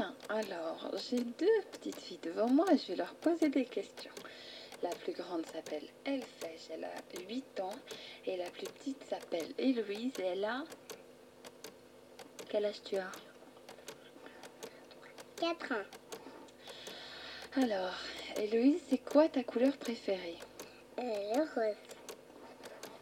Bien, 0.00 0.14
alors 0.30 0.90
j'ai 1.10 1.20
deux 1.20 1.60
petites 1.72 2.00
filles 2.00 2.20
devant 2.22 2.48
moi 2.48 2.64
et 2.72 2.78
je 2.78 2.86
vais 2.86 2.96
leur 2.96 3.12
poser 3.16 3.50
des 3.50 3.66
questions. 3.66 4.14
La 4.82 4.88
plus 4.88 5.12
grande 5.12 5.44
s'appelle 5.44 5.86
Elfèche, 6.06 6.70
elle 6.70 6.84
a 6.84 7.28
8 7.28 7.60
ans. 7.60 7.74
Et 8.24 8.38
la 8.38 8.48
plus 8.48 8.66
petite 8.66 9.04
s'appelle 9.10 9.52
Héloïse 9.58 10.18
et 10.18 10.22
elle 10.22 10.44
a. 10.46 10.64
Quel 12.48 12.64
âge 12.64 12.80
tu 12.82 12.96
as? 12.96 13.12
4 15.36 15.72
ans. 15.72 17.60
Alors, 17.62 17.98
Héloïse, 18.38 18.80
c'est 18.88 19.04
quoi 19.04 19.28
ta 19.28 19.44
couleur 19.44 19.76
préférée? 19.76 20.38
Euh, 20.98 21.34
le 21.34 21.40
rose. 21.40 21.76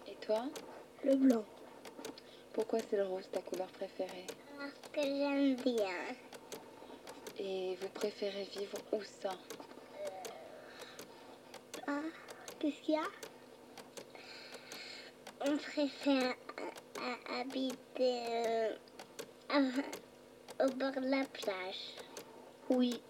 Et 0.09 0.17
toi? 0.27 0.47
Le 1.05 1.15
blanc. 1.15 1.45
Pourquoi 2.55 2.81
c'est 2.91 2.97
le 2.97 3.05
rose 3.05 3.29
ta 3.31 3.41
couleur 3.41 3.69
préférée? 3.69 4.27
Parce 4.59 4.73
que 4.93 5.01
j'aime 5.01 5.55
bien. 5.55 6.28
Et 7.39 7.77
vous 7.81 7.89
préférez 7.89 8.49
vivre 8.57 8.79
où 8.93 9.01
ça? 9.03 9.31
Ah, 11.87 12.01
qu'est-ce 12.59 12.83
qu'il 12.83 12.95
y 12.95 12.99
a? 12.99 13.03
On 15.47 15.57
préfère 15.57 16.35
habiter 17.41 18.23
euh, 18.29 18.77
à- 19.51 20.65
au 20.67 20.71
bord 20.71 20.93
de 20.93 21.09
la 21.09 21.25
plage. 21.27 21.95
Oui. 22.69 23.01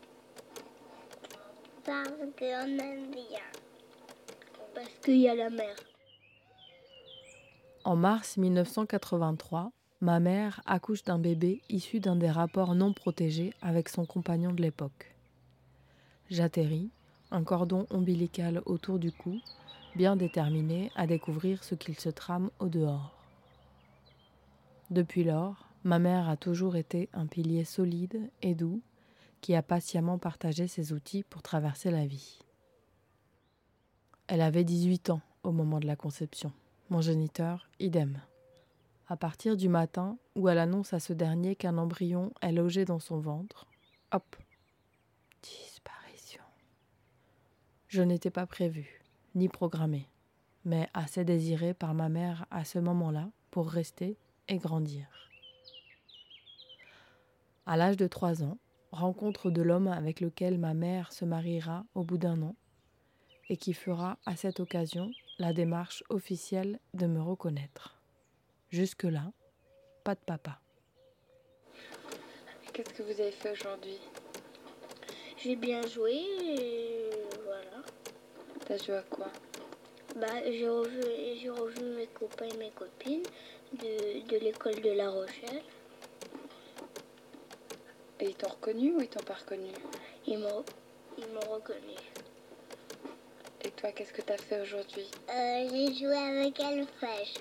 Parce 1.84 2.08
qu'on 2.38 2.78
aime 2.78 3.10
bien. 3.10 3.48
Parce 4.74 4.90
qu'il 5.02 5.16
y 5.20 5.28
a 5.28 5.34
la 5.34 5.48
mer. 5.48 5.74
En 7.84 7.96
mars 7.96 8.36
1983, 8.36 9.72
ma 10.00 10.20
mère 10.20 10.62
accouche 10.66 11.02
d'un 11.04 11.18
bébé 11.18 11.60
issu 11.68 12.00
d'un 12.00 12.16
des 12.16 12.30
rapports 12.30 12.74
non 12.74 12.92
protégés 12.92 13.52
avec 13.62 13.88
son 13.88 14.06
compagnon 14.06 14.52
de 14.52 14.62
l'époque. 14.62 15.14
J'atterris, 16.30 16.90
un 17.30 17.42
cordon 17.42 17.86
ombilical 17.90 18.62
autour 18.66 18.98
du 18.98 19.12
cou, 19.12 19.38
bien 19.96 20.16
déterminé 20.16 20.92
à 20.94 21.06
découvrir 21.06 21.64
ce 21.64 21.74
qu'il 21.74 21.98
se 21.98 22.08
trame 22.08 22.50
au 22.58 22.68
dehors. 22.68 23.14
Depuis 24.90 25.24
lors, 25.24 25.68
ma 25.84 25.98
mère 25.98 26.28
a 26.28 26.36
toujours 26.36 26.76
été 26.76 27.08
un 27.12 27.26
pilier 27.26 27.64
solide 27.64 28.30
et 28.42 28.54
doux 28.54 28.80
qui 29.40 29.54
a 29.54 29.62
patiemment 29.62 30.18
partagé 30.18 30.66
ses 30.66 30.92
outils 30.92 31.24
pour 31.24 31.42
traverser 31.42 31.90
la 31.90 32.06
vie. 32.06 32.38
Elle 34.26 34.40
avait 34.40 34.64
18 34.64 35.10
ans 35.10 35.20
au 35.42 35.52
moment 35.52 35.80
de 35.80 35.86
la 35.86 35.96
conception. 35.96 36.52
Mon 36.90 37.00
géniteur, 37.00 37.68
idem. 37.80 38.18
À 39.10 39.16
partir 39.16 39.56
du 39.56 39.70
matin 39.70 40.18
où 40.34 40.50
elle 40.50 40.58
annonce 40.58 40.92
à 40.92 41.00
ce 41.00 41.14
dernier 41.14 41.56
qu'un 41.56 41.78
embryon 41.78 42.30
est 42.42 42.52
logé 42.52 42.84
dans 42.84 42.98
son 42.98 43.18
ventre, 43.18 43.66
hop, 44.12 44.36
disparition. 45.42 46.42
Je 47.88 48.02
n'étais 48.02 48.28
pas 48.28 48.44
prévue, 48.44 49.02
ni 49.34 49.48
programmée, 49.48 50.10
mais 50.66 50.90
assez 50.92 51.24
désirée 51.24 51.72
par 51.72 51.94
ma 51.94 52.10
mère 52.10 52.44
à 52.50 52.64
ce 52.64 52.78
moment-là 52.78 53.30
pour 53.50 53.70
rester 53.70 54.18
et 54.46 54.58
grandir. 54.58 55.06
À 57.64 57.78
l'âge 57.78 57.96
de 57.96 58.08
trois 58.08 58.42
ans, 58.42 58.58
rencontre 58.92 59.50
de 59.50 59.62
l'homme 59.62 59.88
avec 59.88 60.20
lequel 60.20 60.58
ma 60.58 60.74
mère 60.74 61.14
se 61.14 61.24
mariera 61.24 61.86
au 61.94 62.04
bout 62.04 62.18
d'un 62.18 62.42
an 62.42 62.56
et 63.48 63.56
qui 63.56 63.72
fera 63.72 64.18
à 64.26 64.36
cette 64.36 64.60
occasion 64.60 65.10
la 65.38 65.54
démarche 65.54 66.04
officielle 66.10 66.78
de 66.92 67.06
me 67.06 67.22
reconnaître. 67.22 67.97
Jusque-là, 68.70 69.32
pas 70.04 70.14
de 70.14 70.20
papa. 70.20 70.60
Qu'est-ce 72.72 72.90
que 72.90 73.02
vous 73.02 73.20
avez 73.20 73.32
fait 73.32 73.52
aujourd'hui? 73.52 73.98
J'ai 75.38 75.56
bien 75.56 75.86
joué 75.86 76.12
et 76.12 77.10
voilà. 77.44 77.82
T'as 78.66 78.76
joué 78.76 78.96
à 78.96 79.02
quoi? 79.02 79.28
Bah, 80.16 80.26
j'ai 80.44 80.68
revu, 80.68 81.00
j'ai 81.40 81.48
revu 81.48 81.82
mes 81.96 82.06
copains 82.08 82.46
et 82.46 82.56
mes 82.58 82.70
copines 82.70 83.22
de, 83.72 84.28
de 84.28 84.36
l'école 84.36 84.80
de 84.82 84.90
La 84.90 85.10
Rochelle. 85.10 85.62
Et 88.20 88.26
ils 88.26 88.34
t'ont 88.34 88.50
reconnu 88.50 88.96
ou 88.96 89.00
ils 89.00 89.08
t'ont 89.08 89.24
pas 89.24 89.34
reconnu? 89.34 89.70
Ils 90.26 90.38
m'ont, 90.38 90.64
ils 91.16 91.28
m'ont 91.28 91.52
reconnu. 91.54 91.96
Et 93.64 93.70
toi, 93.70 93.92
qu'est-ce 93.92 94.12
que 94.12 94.22
t'as 94.22 94.36
fait 94.36 94.60
aujourd'hui? 94.60 95.10
Euh, 95.30 95.68
j'ai 95.70 95.94
joué 95.94 96.16
avec 96.16 96.60
Elfèche. 96.60 97.34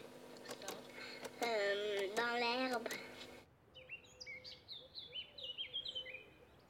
Euh, 1.44 2.08
dans 2.16 2.40
l'herbe. 2.40 2.88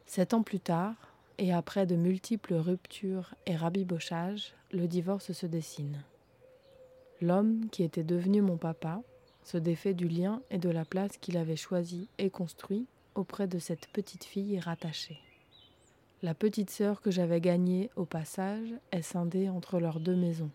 Sept 0.06 0.34
ans 0.34 0.44
plus 0.44 0.60
tard, 0.60 0.96
et 1.38 1.54
après 1.54 1.86
de 1.86 1.96
multiples 1.96 2.56
ruptures 2.56 3.36
et 3.46 3.56
rabibochages, 3.56 4.54
le 4.72 4.88
divorce 4.88 5.32
se 5.32 5.46
dessine. 5.46 6.04
L'homme 7.22 7.70
qui 7.72 7.84
était 7.84 8.04
devenu 8.04 8.42
mon 8.42 8.58
papa 8.58 9.02
se 9.44 9.58
défait 9.58 9.94
du 9.94 10.08
lien 10.08 10.42
et 10.50 10.58
de 10.58 10.70
la 10.70 10.86
place 10.86 11.18
qu'il 11.18 11.38
avait 11.38 11.56
choisi 11.56 12.10
et 12.18 12.30
construit 12.30 12.86
auprès 13.16 13.48
de 13.48 13.60
cette 13.60 13.88
petite 13.88 14.24
fille 14.24 14.60
rattachée. 14.60 15.20
La 16.24 16.34
petite 16.34 16.70
sœur 16.70 17.02
que 17.02 17.12
j'avais 17.12 17.40
gagnée 17.40 17.90
au 17.96 18.06
passage 18.06 18.70
est 18.92 19.04
scindée 19.04 19.50
entre 19.50 19.80
leurs 19.80 20.00
deux 20.00 20.16
maisons. 20.16 20.50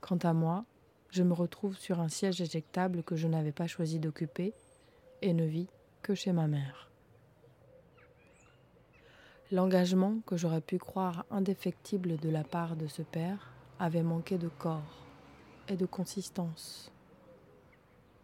Quant 0.00 0.18
à 0.22 0.32
moi, 0.32 0.64
je 1.12 1.22
me 1.22 1.34
retrouve 1.34 1.76
sur 1.76 2.00
un 2.00 2.08
siège 2.08 2.40
éjectable 2.40 3.02
que 3.02 3.16
je 3.16 3.28
n'avais 3.28 3.52
pas 3.52 3.66
choisi 3.66 4.00
d'occuper 4.00 4.54
et 5.20 5.34
ne 5.34 5.44
vis 5.44 5.68
que 6.02 6.14
chez 6.14 6.32
ma 6.32 6.48
mère. 6.48 6.90
L'engagement 9.50 10.20
que 10.26 10.38
j'aurais 10.38 10.62
pu 10.62 10.78
croire 10.78 11.26
indéfectible 11.30 12.16
de 12.16 12.30
la 12.30 12.42
part 12.42 12.76
de 12.76 12.86
ce 12.86 13.02
père 13.02 13.52
avait 13.78 14.02
manqué 14.02 14.38
de 14.38 14.48
corps 14.48 15.06
et 15.68 15.76
de 15.76 15.84
consistance. 15.84 16.90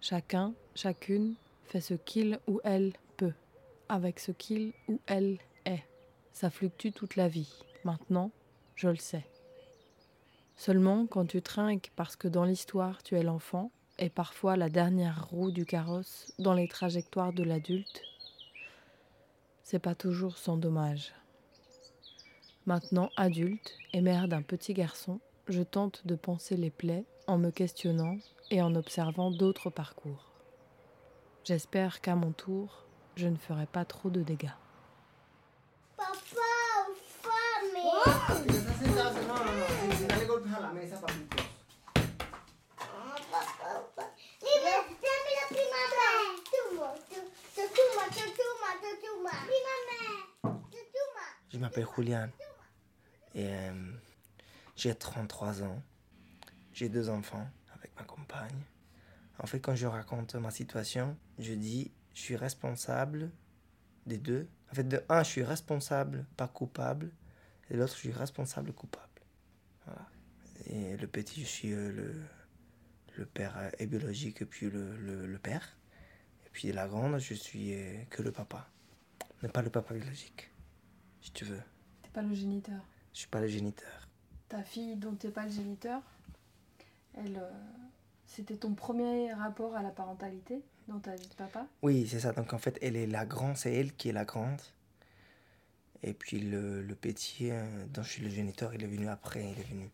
Chacun, 0.01 0.55
chacune 0.75 1.35
fait 1.67 1.83
ce 1.83 1.93
qu'il 1.93 2.41
ou 2.47 2.61
elle 2.65 2.95
peut, 3.19 3.35
avec 3.91 4.19
ce 4.19 4.33
qu'il 4.33 4.73
ou 4.89 4.99
elle 5.07 5.37
est. 5.67 5.85
Ça 6.33 6.49
fluctue 6.49 6.93
toute 6.95 7.17
la 7.17 7.29
vie. 7.29 7.63
Maintenant, 7.85 8.31
je 8.75 8.89
le 8.89 8.97
sais. 8.97 9.27
Seulement 10.59 11.07
quand 11.07 11.25
tu 11.25 11.41
trinques 11.41 11.93
parce 11.95 12.17
que 12.17 12.27
dans 12.27 12.45
l'histoire 12.45 13.05
tu 13.05 13.17
es 13.17 13.23
l'enfant 13.23 13.71
et 13.97 14.11
parfois 14.11 14.57
la 14.57 14.69
dernière 14.69 15.29
roue 15.29 15.53
du 15.53 15.65
carrosse 15.65 16.33
dans 16.41 16.53
les 16.53 16.67
trajectoires 16.67 17.33
de 17.33 17.45
l'adulte, 17.45 18.03
c'est 19.63 19.79
pas 19.79 19.95
toujours 19.95 20.37
sans 20.37 20.57
dommage. 20.57 21.15
Maintenant 22.67 23.09
adulte 23.17 23.73
et 23.93 24.01
mère 24.01 24.27
d'un 24.27 24.43
petit 24.43 24.75
garçon, 24.75 25.21
je 25.47 25.63
tente 25.63 26.05
de 26.09 26.17
penser 26.17 26.57
les 26.57 26.71
plaies 26.71 27.05
en 27.29 27.39
me 27.39 27.51
questionnant 27.51 28.19
et 28.51 28.61
en 28.61 28.75
observant 28.75 29.31
d'autres 29.31 29.71
parcours. 29.71 30.33
J'espère 31.45 32.01
qu'à 32.01 32.17
mon 32.17 32.33
tour, 32.33 32.85
je 33.15 33.29
ne 33.29 33.37
ferai 33.37 33.67
pas 33.67 33.85
trop 33.85 34.11
de 34.11 34.23
dégâts. 34.23 34.51
Papa, 35.97 36.13
fame! 36.97 38.78
A 40.59 40.61
la 40.61 40.73
mesa, 40.73 40.97
papitos. 40.97 41.45
Je 51.51 51.59
m'appelle 51.59 51.87
Julian 51.97 52.29
et 53.35 53.47
euh, 53.47 53.93
j'ai 54.77 54.95
33 54.95 55.63
ans. 55.63 55.83
J'ai 56.73 56.89
deux 56.89 57.09
enfants 57.09 57.49
avec 57.75 57.95
ma 57.97 58.05
compagne. 58.05 58.63
En 59.39 59.47
fait, 59.47 59.61
quand 59.61 59.75
je 59.75 59.87
raconte 59.87 60.35
ma 60.35 60.51
situation, 60.51 61.17
je 61.39 61.55
dis 61.55 61.93
je 62.15 62.21
suis 62.21 62.37
responsable 62.37 63.31
des 64.07 64.19
deux. 64.19 64.49
En 64.71 64.75
fait, 64.75 64.85
de 64.85 65.03
un, 65.09 65.23
je 65.23 65.31
suis 65.31 65.45
responsable, 65.45 66.27
pas 66.37 66.49
coupable. 66.49 67.13
Et 67.71 67.75
de 67.75 67.79
l'autre, 67.79 67.95
je 67.95 67.99
suis 67.99 68.13
responsable, 68.13 68.73
coupable. 68.73 69.23
Voilà. 69.85 70.07
Et 70.69 70.97
le 70.97 71.07
petit, 71.07 71.41
je 71.41 71.47
suis 71.47 71.73
euh, 71.73 71.91
le, 71.91 72.15
le 73.17 73.25
père 73.27 73.57
euh, 73.57 73.87
biologique 73.87 74.43
et 74.43 74.45
puis 74.45 74.69
le, 74.69 74.97
le, 74.99 75.27
le 75.27 75.39
père. 75.39 75.79
Et 76.47 76.51
puis 76.53 76.71
la 76.73 76.87
grande, 76.87 77.19
je 77.19 77.35
suis 77.35 77.75
euh, 77.75 78.05
que 78.11 78.23
le 78.23 78.33
papa. 78.33 78.69
Mais 79.43 79.49
pas 79.49 79.63
le 79.63 79.71
papa 79.71 79.95
biologique, 79.95 80.51
si 81.23 81.33
tu 81.33 81.45
veux. 81.45 81.63
T'es 82.03 82.11
pas 82.11 82.23
le 82.23 82.35
géniteur. 82.35 82.85
Je 83.15 83.21
suis 83.21 83.29
pas 83.29 83.41
le 83.41 83.49
géniteur. 83.49 84.09
Ta 84.49 84.63
fille 84.63 84.97
dont 84.97 85.15
t'es 85.15 85.31
pas 85.31 85.45
le 85.45 85.51
géniteur, 85.51 86.03
elle, 87.15 87.37
euh, 87.37 87.51
c'était 88.27 88.57
ton 88.57 88.75
premier 88.75 89.33
rapport 89.33 89.75
à 89.75 89.83
la 89.83 89.91
parentalité 89.91 90.63
dans 90.87 90.99
ta 90.99 91.15
vie 91.15 91.29
de 91.29 91.35
papa? 91.35 91.67
Oui, 91.83 92.07
c'est 92.07 92.21
ça. 92.21 92.33
Donc 92.33 92.53
en 92.53 92.59
fait, 92.59 92.79
elle 92.83 92.97
est 92.97 93.07
la 93.07 93.25
grande, 93.25 93.57
c'est 93.57 93.73
elle 93.73 93.95
qui 93.95 94.09
est 94.11 94.13
la 94.13 94.25
grande. 94.25 94.61
Et 96.03 96.15
puis 96.15 96.41
le, 96.41 96.83
le 96.83 96.95
petit, 96.95 97.51
dont 97.93 98.03
je 98.03 98.09
suis 98.11 98.23
le 98.23 98.31
géniteur, 98.31 98.73
il 98.75 98.85
est 98.85 98.87
venu 98.87 99.09
après, 99.09 99.51
il 99.51 99.59
est 99.59 99.69
venu. 99.69 99.91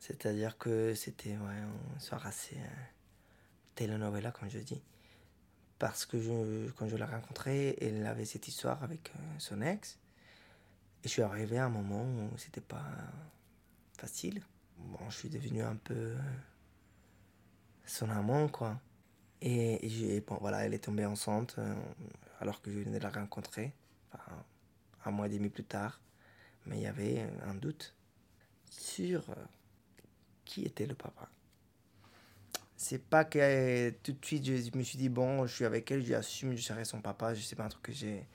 C'est-à-dire 0.00 0.58
que 0.58 0.94
c'était 0.94 1.36
ouais, 1.36 1.58
une 1.94 2.00
soirée 2.00 2.28
assez 2.28 2.56
euh, 2.56 2.84
telenovela, 3.74 4.32
comme 4.32 4.48
je 4.50 4.58
dis. 4.58 4.82
parce 5.78 6.06
que 6.06 6.20
je, 6.20 6.70
quand 6.72 6.88
je 6.88 6.96
l'ai 6.96 7.04
rencontrée, 7.04 7.76
elle 7.80 8.04
avait 8.06 8.24
cette 8.24 8.48
histoire 8.48 8.82
avec 8.82 9.12
euh, 9.14 9.20
son 9.38 9.62
ex. 9.62 9.98
Et 11.04 11.08
je 11.08 11.10
suis 11.10 11.22
arrivé 11.22 11.58
à 11.58 11.66
un 11.66 11.70
moment 11.70 12.02
où 12.04 12.36
c'était 12.38 12.60
pas 12.60 12.84
facile. 13.96 14.42
Bon, 14.78 14.98
je 15.10 15.16
suis 15.16 15.28
devenu 15.28 15.62
un 15.62 15.76
peu 15.76 16.14
son 17.86 18.10
amant, 18.10 18.48
quoi. 18.48 18.80
Et, 19.42 20.22
voilà, 20.40 20.64
elle 20.64 20.74
est 20.74 20.84
tombée 20.84 21.06
enceinte 21.06 21.56
euh, 21.58 21.74
alors 22.40 22.60
que 22.60 22.70
je 22.70 22.78
venais 22.78 22.98
de 22.98 23.02
la 23.02 23.10
rencontrer, 23.10 23.72
un 25.04 25.10
mois 25.10 25.26
et 25.26 25.30
demi 25.30 25.48
plus 25.48 25.64
tard. 25.64 26.00
Mais 26.66 26.76
il 26.78 26.82
y 26.82 26.86
avait 26.86 27.26
un 27.44 27.54
doute 27.54 27.94
sur 28.70 29.30
euh, 29.30 29.34
qui 30.50 30.64
était 30.64 30.86
le 30.86 30.96
papa. 30.96 31.30
C'est 32.76 32.98
pas 32.98 33.24
que 33.24 33.90
tout 34.02 34.12
de 34.12 34.24
suite 34.24 34.44
je 34.44 34.76
me 34.76 34.82
suis 34.82 34.98
dit, 34.98 35.08
bon, 35.08 35.46
je 35.46 35.54
suis 35.54 35.64
avec 35.64 35.90
elle, 35.92 36.04
j'assume, 36.04 36.56
je 36.56 36.62
serai 36.62 36.84
son 36.84 37.00
papa, 37.00 37.34
je 37.34 37.40
sais 37.40 37.54
pas 37.54 37.64
un 37.64 37.68
truc 37.68 37.82
que 37.82 37.92
j'ai. 37.92 38.26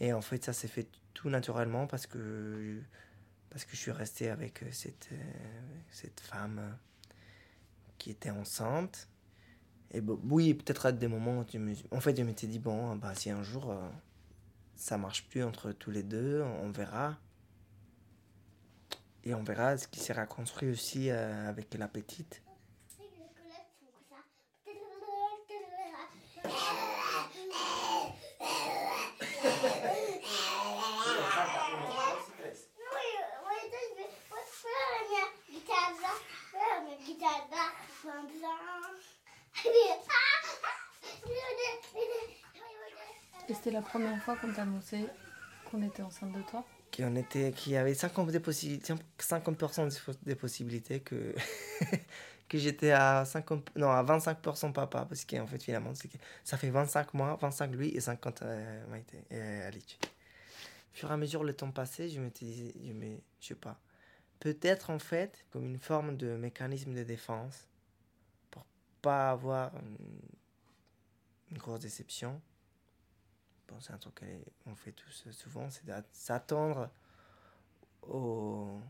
Et 0.00 0.12
en 0.12 0.20
fait, 0.20 0.44
ça 0.44 0.52
s'est 0.52 0.68
fait 0.68 0.88
tout 1.12 1.30
naturellement 1.30 1.86
parce 1.86 2.08
que, 2.08 2.80
parce 3.50 3.64
que 3.64 3.70
je 3.72 3.76
suis 3.76 3.92
resté 3.92 4.30
avec 4.30 4.64
cette, 4.72 5.10
euh, 5.12 5.70
cette 5.90 6.18
femme 6.18 6.76
qui 7.98 8.10
était 8.10 8.30
enceinte. 8.30 9.08
Et 9.92 10.00
oui, 10.00 10.54
peut-être 10.54 10.86
à 10.86 10.92
des 10.92 11.06
moments, 11.06 11.44
en 11.92 12.00
fait, 12.00 12.16
je 12.16 12.22
m'étais 12.24 12.48
dit, 12.48 12.58
bon, 12.58 12.96
bah, 12.96 13.14
si 13.14 13.30
un 13.30 13.44
jour 13.44 13.70
euh, 13.70 13.88
ça 14.74 14.98
marche 14.98 15.28
plus 15.28 15.44
entre 15.44 15.70
tous 15.70 15.92
les 15.92 16.02
deux, 16.02 16.42
on 16.42 16.70
verra. 16.72 17.16
Et 19.26 19.34
on 19.34 19.42
verra 19.42 19.78
ce 19.78 19.88
qui 19.88 20.00
sera 20.00 20.26
construit 20.26 20.70
aussi 20.70 21.10
euh, 21.10 21.48
avec 21.48 21.72
la 21.74 21.88
petite. 21.88 22.42
Et 43.46 43.54
c'était 43.54 43.70
la 43.70 43.82
première 43.82 44.22
fois 44.22 44.36
qu'on 44.36 44.52
t'a 44.52 44.62
annoncé 44.62 45.06
qu'on 45.70 45.82
était 45.82 46.02
enceinte 46.02 46.32
de 46.32 46.42
toi? 46.42 46.64
Qu'il 46.94 47.18
était, 47.18 47.52
y 47.66 47.76
avait 47.76 47.92
50%, 47.92 48.30
des, 48.30 48.38
possibilités, 48.38 48.94
50 49.18 49.58
des 50.22 50.36
possibilités 50.36 51.00
que, 51.00 51.34
que 52.48 52.56
j'étais 52.56 52.92
à, 52.92 53.24
50, 53.24 53.72
non, 53.74 53.90
à 53.90 54.04
25% 54.04 54.72
papa. 54.72 55.04
Parce 55.04 55.24
qu'en 55.24 55.48
fait, 55.48 55.60
finalement, 55.60 55.92
ça 56.44 56.56
fait 56.56 56.70
25 56.70 57.14
mois, 57.14 57.36
25 57.40 57.72
lui 57.72 57.88
et 57.88 57.98
50 57.98 58.42
euh, 58.42 58.86
Maïté 58.86 59.24
et 59.28 59.34
euh, 59.34 59.66
Alice. 59.66 59.98
Au 60.04 60.96
fur 60.96 61.10
et 61.10 61.14
à 61.14 61.16
mesure, 61.16 61.42
le 61.42 61.52
temps 61.52 61.72
passé, 61.72 62.08
je 62.08 62.20
me 62.20 62.30
disais, 62.30 62.72
je, 62.80 62.92
me, 62.92 63.16
sais 63.40 63.56
pas, 63.56 63.80
peut-être 64.38 64.90
en 64.90 65.00
fait 65.00 65.44
comme 65.50 65.64
une 65.64 65.78
forme 65.78 66.16
de 66.16 66.36
mécanisme 66.36 66.94
de 66.94 67.02
défense 67.02 67.66
pour 68.52 68.64
pas 69.02 69.32
avoir 69.32 69.72
une 71.50 71.58
grosse 71.58 71.80
déception 71.80 72.40
c'est 73.80 73.92
un 73.92 73.98
truc 73.98 74.22
qu'on 74.64 74.74
fait 74.74 74.92
tous 74.92 75.28
souvent, 75.30 75.68
c'est 75.70 75.82
s'attendre 76.12 76.90
au, 78.02 78.80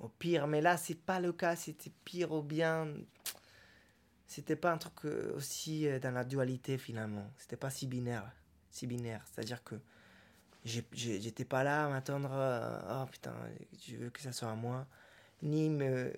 au 0.00 0.08
pire. 0.08 0.46
Mais 0.46 0.60
là, 0.60 0.76
c'est 0.76 0.94
pas 0.94 1.20
le 1.20 1.32
cas, 1.32 1.56
c'était 1.56 1.92
pire 2.04 2.32
ou 2.32 2.42
bien. 2.42 2.92
C'était 4.26 4.56
pas 4.56 4.72
un 4.72 4.78
truc 4.78 5.04
euh, 5.04 5.36
aussi 5.36 5.86
euh, 5.86 6.00
dans 6.00 6.10
la 6.10 6.24
dualité 6.24 6.78
finalement. 6.78 7.30
C'était 7.36 7.56
pas 7.56 7.70
si 7.70 7.86
binaire. 7.86 8.30
Si 8.70 8.86
binaire. 8.86 9.24
C'est-à-dire 9.26 9.62
que 9.62 9.76
j'étais 10.64 11.44
pas 11.44 11.62
là 11.62 11.86
à 11.86 11.88
m'attendre. 11.88 12.30
Euh, 12.32 13.02
oh 13.02 13.06
putain, 13.06 13.34
je 13.86 13.96
veux 13.96 14.10
que 14.10 14.20
ça 14.20 14.32
soit 14.32 14.50
à 14.50 14.56
moi. 14.56 14.86
Ni, 15.42 15.70
me, 15.70 16.12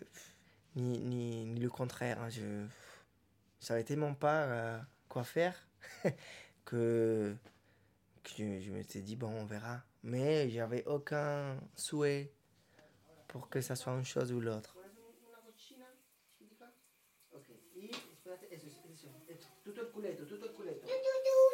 ni, 0.75 0.99
ni, 1.01 1.45
ni 1.45 1.61
le 1.61 1.69
contraire. 1.69 2.21
Hein, 2.23 2.31
je, 2.31 2.67
je 3.61 3.67
savais 3.67 3.85
tellement 3.85 4.15
pas 4.15 4.81
quoi 5.09 5.25
faire. 5.25 5.55
que, 6.69 7.35
que 8.23 8.61
je, 8.61 8.71
m'étais 8.71 9.01
dit, 9.01 9.17
bon, 9.17 9.29
on 9.29 9.47
verra. 9.47 9.83
Mais 10.03 10.51
j'avais 10.51 10.85
aucun 10.85 11.59
souhait 11.75 12.31
pour 13.27 13.49
que 13.49 13.61
ça 13.61 13.75
soit 13.75 13.95
une 13.95 14.05
chose 14.05 14.33
ou 14.33 14.41
l'autre. 14.41 14.75
Tutto 19.63 19.83
il 19.83 19.91
culetto, 19.91 20.25
tutto 20.25 20.47
il 20.47 20.53
culetto. 20.53 20.87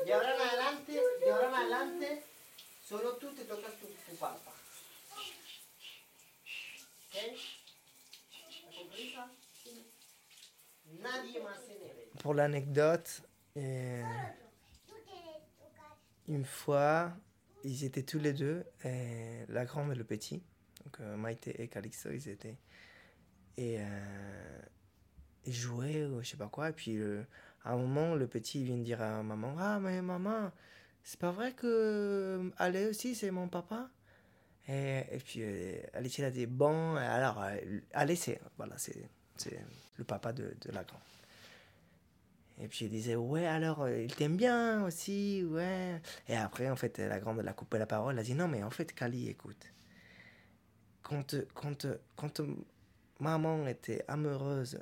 De 0.04 0.12
ahora 0.12 0.34
en 0.34 0.40
adelante, 0.40 0.92
de 0.92 1.30
ahora 1.30 1.48
en 1.48 1.54
adelante, 1.54 2.22
solo 2.80 3.16
tú 3.16 3.34
te 3.34 3.44
tocas 3.44 3.72
tu, 3.80 3.86
tu 3.86 4.16
papa. 4.16 4.52
¿Ok? 7.08 7.16
¿La 8.62 8.78
compris 8.78 9.14
Nadie 11.00 11.40
más 11.40 11.58
se 11.66 11.74
ne 11.74 12.20
Pour 12.22 12.34
l'anecdote, 12.34 13.22
euh, 13.56 14.02
une 16.28 16.44
fois, 16.44 17.12
ils 17.64 17.84
étaient 17.84 18.02
tous 18.02 18.18
les 18.18 18.32
deux, 18.32 18.64
la 19.48 19.64
grande 19.64 19.92
et 19.92 19.94
le 19.94 20.04
petit, 20.04 20.42
donc 20.84 21.00
euh, 21.00 21.16
Maïté 21.16 21.62
et 21.62 21.68
Calixto, 21.68 22.10
ils 22.10 22.28
étaient. 22.28 22.56
Et 23.56 23.76
euh, 23.78 24.58
ils 25.46 25.54
jouaient, 25.54 26.04
ou 26.04 26.22
je 26.22 26.30
sais 26.30 26.36
pas 26.36 26.48
quoi. 26.48 26.70
Et 26.70 26.72
puis, 26.72 27.00
à 27.64 27.72
un 27.72 27.76
moment, 27.76 28.14
le 28.14 28.26
petit 28.26 28.64
vient 28.64 28.76
dire 28.76 29.00
à 29.02 29.22
maman 29.22 29.54
Ah, 29.58 29.78
mais 29.80 30.02
maman, 30.02 30.50
c'est 31.02 31.18
pas 31.18 31.30
vrai 31.30 31.52
que 31.52 32.50
Allez 32.58 32.86
aussi, 32.86 33.14
c'est 33.14 33.30
mon 33.30 33.48
papa? 33.48 33.90
Et, 34.68 35.04
et, 35.12 35.18
puis, 35.18 35.40
euh, 35.42 35.76
Alice, 35.92 36.18
a 36.20 36.30
dit 36.30 36.46
Bon, 36.46 36.96
alors, 36.96 37.42
Allez, 37.92 38.16
c'est 38.16 38.40
voilà, 38.56 38.76
c'est 38.78 39.08
le 39.96 40.04
papa 40.04 40.32
de, 40.32 40.54
de 40.60 40.72
la 40.72 40.84
grande. 40.84 41.00
Et 42.60 42.68
puis 42.68 42.84
elle 42.84 42.92
disait, 42.92 43.16
ouais, 43.16 43.46
alors, 43.46 43.82
euh, 43.82 44.02
il 44.02 44.14
t'aime 44.14 44.36
bien 44.36 44.84
aussi, 44.84 45.44
ouais. 45.44 46.00
Et 46.28 46.36
après, 46.36 46.70
en 46.70 46.76
fait, 46.76 46.98
la 46.98 47.18
grande, 47.18 47.40
elle 47.40 47.48
a 47.48 47.52
coupé 47.52 47.78
la 47.78 47.86
parole, 47.86 48.14
elle 48.14 48.20
a 48.20 48.22
dit, 48.22 48.34
non, 48.34 48.48
mais 48.48 48.62
en 48.62 48.70
fait, 48.70 48.92
Kali, 48.94 49.28
écoute, 49.28 49.72
quand, 51.02 51.34
quand, 51.54 51.86
quand 52.16 52.40
maman 53.18 53.66
était 53.66 54.04
amoureuse 54.08 54.80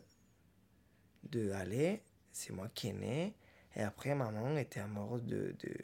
de 1.25 1.51
aller, 1.53 2.03
c'est 2.33 2.53
moi 2.53 2.69
qui 2.75 2.89
est 2.89 2.93
né. 2.93 3.35
Et 3.75 3.83
après, 3.83 4.15
maman 4.15 4.57
était 4.59 4.81
amoureuse 4.81 5.25
de, 5.25 5.55
de, 5.59 5.75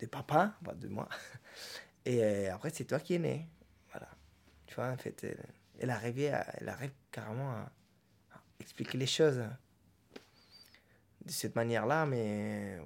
de 0.00 0.06
papa, 0.06 0.56
de 0.76 0.88
moi. 0.88 1.08
Et 2.06 2.22
euh, 2.22 2.54
après, 2.54 2.70
c'est 2.70 2.84
toi 2.84 3.00
qui 3.00 3.14
es 3.14 3.18
né. 3.18 3.48
Voilà. 3.90 4.08
Tu 4.66 4.74
vois, 4.74 4.90
en 4.90 4.96
fait, 4.96 5.26
elle, 5.78 5.90
arrivait 5.90 6.32
elle 6.54 6.68
arrive 6.68 6.92
carrément 7.10 7.50
à 7.50 7.70
expliquer 8.60 8.98
les 8.98 9.06
choses 9.06 9.42
de 11.24 11.30
cette 11.30 11.56
manière-là, 11.56 12.06
mais 12.06 12.78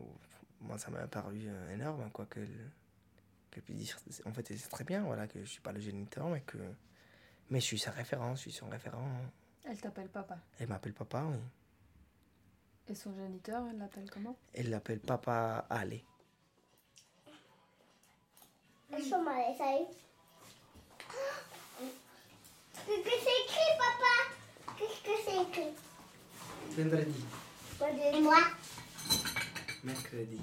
moi, 0.60 0.78
ça 0.78 0.90
m'a 0.90 1.06
paru 1.06 1.42
euh, 1.46 1.74
énorme, 1.74 2.10
quoi, 2.10 2.26
qu'elle 2.26 2.48
puisse 3.62 3.76
dire. 3.76 3.98
En 4.26 4.32
fait, 4.32 4.46
c'est 4.56 4.68
très 4.68 4.84
bien, 4.84 5.02
voilà, 5.02 5.26
que 5.26 5.40
je 5.40 5.48
suis 5.48 5.60
pas 5.60 5.72
le 5.72 5.80
géniteur, 5.80 6.28
mais 6.28 6.40
que. 6.42 6.58
Mais 7.50 7.60
je 7.60 7.64
suis 7.64 7.78
sa 7.78 7.90
référence, 7.90 8.38
je 8.38 8.42
suis 8.42 8.52
son 8.52 8.68
référent. 8.68 9.08
Elle 9.64 9.80
t'appelle 9.80 10.08
papa 10.08 10.38
Elle 10.58 10.68
m'appelle 10.68 10.92
papa, 10.92 11.24
oui. 11.24 11.38
Et 12.88 12.94
son 12.94 13.14
géniteur, 13.14 13.64
elle 13.70 13.78
l'appelle 13.78 14.10
comment? 14.10 14.36
Elle 14.54 14.70
l'appelle 14.70 15.00
papa 15.00 15.66
Ale. 15.68 16.00
Qu'est-ce 18.90 19.10
que 23.02 23.10
c'est 23.24 23.44
écrit, 23.44 23.72
papa? 23.78 24.14
Qu'est-ce 24.78 25.02
que 25.02 25.10
c'est 25.24 25.42
écrit? 25.42 25.74
Vendredi. 26.76 27.24
Et 27.80 28.20
moi 28.20 28.38
Mercredi. 29.84 30.40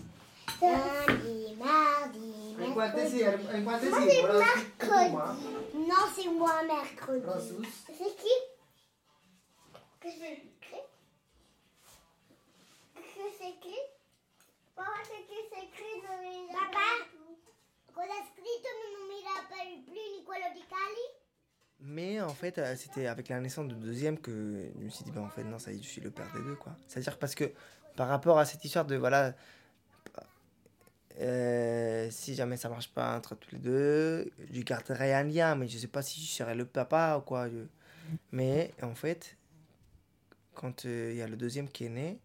Lundi, 0.62 1.56
mardi, 1.60 2.56
mercredi. 2.58 3.24
Moi, 3.62 3.80
c'est 3.80 3.90
mercredi. 3.92 5.16
Non, 5.76 6.06
c'est 6.16 6.30
moi, 6.30 6.64
mercredi. 6.64 7.68
C'est 7.88 8.16
qui 8.16 8.36
Que 10.00 10.08
c'est 10.10 10.34
écrit 10.34 10.86
Que 12.96 13.02
c'est 13.38 13.50
écrit 13.50 13.84
Papa, 14.76 14.92
c'est 15.04 15.26
qui 15.28 15.40
c'est 15.52 15.64
écrit 15.66 16.02
Papa, 16.54 16.88
cosa 17.94 18.20
scritto 18.32 18.70
non 18.94 19.08
mi 19.08 19.20
rappelle 19.24 19.84
plus 19.88 20.08
Nicolas 20.18 20.54
Di 20.54 20.64
Cali 20.68 21.06
mais 21.82 22.22
en 22.22 22.30
fait, 22.30 22.58
euh, 22.58 22.76
c'était 22.76 23.08
avec 23.08 23.30
la 23.30 23.40
naissance 23.40 23.68
de 23.68 23.76
deuxième 23.76 24.18
que 24.18 24.72
je 24.78 24.84
me 24.84 24.90
suis 24.90 25.04
dit, 25.04 25.12
ben 25.12 25.22
en 25.22 25.30
fait, 25.30 25.44
non, 25.44 25.60
ça 25.60 25.72
y 25.72 25.76
est, 25.78 25.84
je 25.84 25.88
suis 25.88 26.02
le 26.02 26.12
père 26.12 26.32
des 26.34 26.42
deux, 26.44 26.56
quoi. 26.56 26.76
C'est-à-dire 26.88 27.18
parce 27.20 27.36
que 27.36 27.52
par 27.96 28.08
rapport 28.08 28.40
à 28.40 28.46
cette 28.46 28.64
histoire 28.66 28.86
de, 28.86 28.96
voilà, 28.96 29.34
euh, 31.20 32.10
si 32.12 32.36
jamais 32.36 32.58
ça 32.58 32.70
marche 32.70 32.90
pas 32.90 33.16
entre 33.16 33.36
tous 33.36 33.52
les 33.52 33.60
deux, 33.60 34.32
je 34.52 34.62
garderai 34.62 35.14
un 35.14 35.24
lien, 35.24 35.56
mais 35.56 35.68
je 35.68 35.78
sais 35.78 35.88
pas 35.88 36.02
si 36.02 36.22
je 36.22 36.32
serai 36.32 36.56
le 36.56 36.66
papa 36.66 37.18
ou 37.18 37.22
quoi. 37.22 37.48
Mais 38.32 38.74
en 38.82 38.96
fait, 38.96 39.38
quand 40.54 40.86
euh, 40.86 41.12
il 41.12 41.18
y 41.18 41.22
a 41.22 41.28
le 41.28 41.38
deuxième 41.38 41.70
qui 41.70 41.86
est 41.86 41.90
né, 41.90 42.20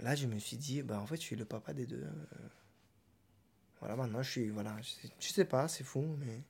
là, 0.00 0.14
je 0.14 0.26
me 0.26 0.38
suis 0.38 0.56
dit, 0.56 0.82
bah, 0.82 1.00
en 1.00 1.06
fait, 1.06 1.16
je 1.16 1.22
suis 1.22 1.36
le 1.36 1.44
papa 1.44 1.72
des 1.72 1.86
deux. 1.86 2.04
Voilà, 3.80 3.96
maintenant, 3.96 4.22
je 4.22 4.30
suis. 4.30 4.48
Voilà, 4.50 4.76
je 4.82 4.88
sais, 4.88 5.08
je 5.20 5.28
sais 5.28 5.44
pas, 5.44 5.68
c'est 5.68 5.84
fou, 5.84 6.16
mais. 6.18 6.42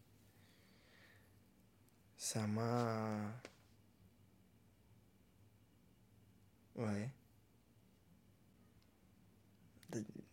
Ça 2.19 2.45
m'a. 2.49 3.17
Ouais. 6.75 7.11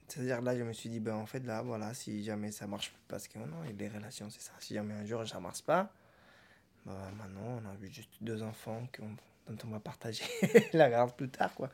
C'est-à-dire 0.08 0.42
là, 0.42 0.58
je 0.58 0.64
me 0.64 0.74
suis 0.74 0.90
dit, 0.90 1.00
ben 1.00 1.16
en 1.16 1.26
fait, 1.26 1.40
là, 1.46 1.62
voilà, 1.62 1.94
si 1.94 2.24
jamais 2.24 2.52
ça 2.52 2.68
marche, 2.68 2.94
parce 3.08 3.28
que 3.28 3.38
non, 3.40 3.62
les 3.78 3.88
relations, 3.88 4.30
c'est 4.30 4.42
ça. 4.42 4.52
Si 4.60 4.74
jamais 4.74 4.94
un 4.96 5.06
jour 5.06 5.28
ça 5.28 5.40
marche 5.40 5.62
pas, 5.62 5.92
bah 6.86 7.12
maintenant, 7.18 7.62
on 7.64 7.70
a 7.70 7.76
vu 7.76 7.88
juste 7.92 8.12
deux 8.22 8.42
enfants 8.42 8.88
dont 9.48 9.58
on 9.66 9.68
va 9.70 9.80
partager 9.80 10.24
la 10.74 10.90
garde 10.90 11.16
plus 11.16 11.30
tard, 11.30 11.54
quoi. 11.54 11.70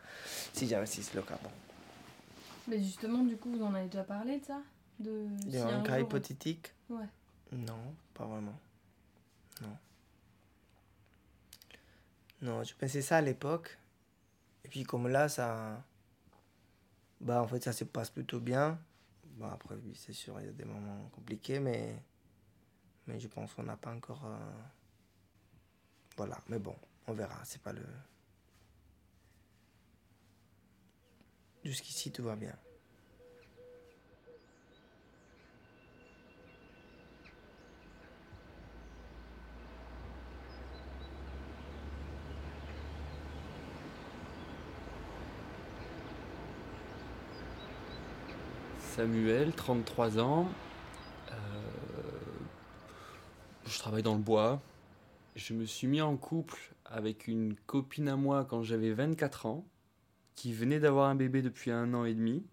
Si 0.54 0.68
jamais 0.68 0.86
c'est 0.86 1.14
le 1.14 1.22
cas, 1.22 1.40
bon. 1.42 1.52
Mais 2.68 2.78
justement, 2.80 3.24
du 3.24 3.38
coup, 3.38 3.52
vous 3.52 3.64
en 3.64 3.74
avez 3.74 3.88
déjà 3.88 4.04
parlé 4.04 4.40
de 4.40 4.46
ça? 4.46 4.62
De, 5.00 5.28
si 5.50 5.58
un, 5.58 5.80
un 5.80 5.84
cas 5.84 6.00
hypothétique? 6.00 6.74
Ouais. 6.90 7.08
Non, 7.52 7.96
pas 8.14 8.26
vraiment. 8.26 8.60
Non. 9.62 9.78
Non, 12.42 12.64
je 12.64 12.74
pensais 12.74 13.02
ça 13.02 13.18
à 13.18 13.22
l'époque. 13.22 13.78
Et 14.66 14.68
puis 14.68 14.84
comme 14.84 15.08
là, 15.08 15.30
ça... 15.30 15.84
Bah 17.20 17.42
en 17.42 17.48
fait, 17.48 17.64
ça 17.64 17.72
se 17.72 17.84
passe 17.84 18.10
plutôt 18.10 18.40
bien. 18.40 18.80
Bah 19.38 19.52
après, 19.54 19.76
oui, 19.76 19.94
c'est 19.96 20.14
sûr, 20.14 20.40
il 20.40 20.48
y 20.48 20.50
a 20.50 20.52
des 20.52 20.66
moments 20.66 21.10
compliqués, 21.10 21.60
mais... 21.60 22.02
Mais 23.08 23.20
je 23.20 23.28
pense 23.28 23.54
qu'on 23.54 23.64
n'a 23.64 23.78
pas 23.78 23.94
encore... 23.94 24.26
Euh, 24.26 24.62
voilà, 26.18 26.38
mais 26.50 26.60
bon, 26.60 26.76
on 27.08 27.14
verra, 27.14 27.40
c'est 27.46 27.62
pas 27.62 27.74
le... 27.74 27.86
Jusqu'ici, 31.64 32.12
tout 32.12 32.24
va 32.24 32.36
bien. 32.36 32.58
Samuel, 49.02 49.52
33 49.54 50.20
ans. 50.20 50.48
Euh, 51.32 51.34
je 53.66 53.80
travaille 53.80 54.04
dans 54.04 54.14
le 54.14 54.22
bois. 54.22 54.62
Je 55.36 55.56
me 55.56 55.66
suis 55.66 55.88
mis 55.88 56.02
en 56.02 56.18
couple 56.18 56.76
avec 56.86 57.28
une 57.28 57.56
copine 57.66 58.08
à 58.10 58.16
moi 58.16 58.46
quand 58.46 58.62
j'avais 58.62 58.94
24 58.94 59.48
ans, 59.48 59.66
qui 60.36 60.54
venait 60.54 60.80
d'avoir 60.80 61.10
un 61.10 61.16
bébé 61.16 61.42
depuis 61.42 61.72
un 61.72 61.96
an 61.96 62.06
et 62.06 62.14
demi, 62.14 62.46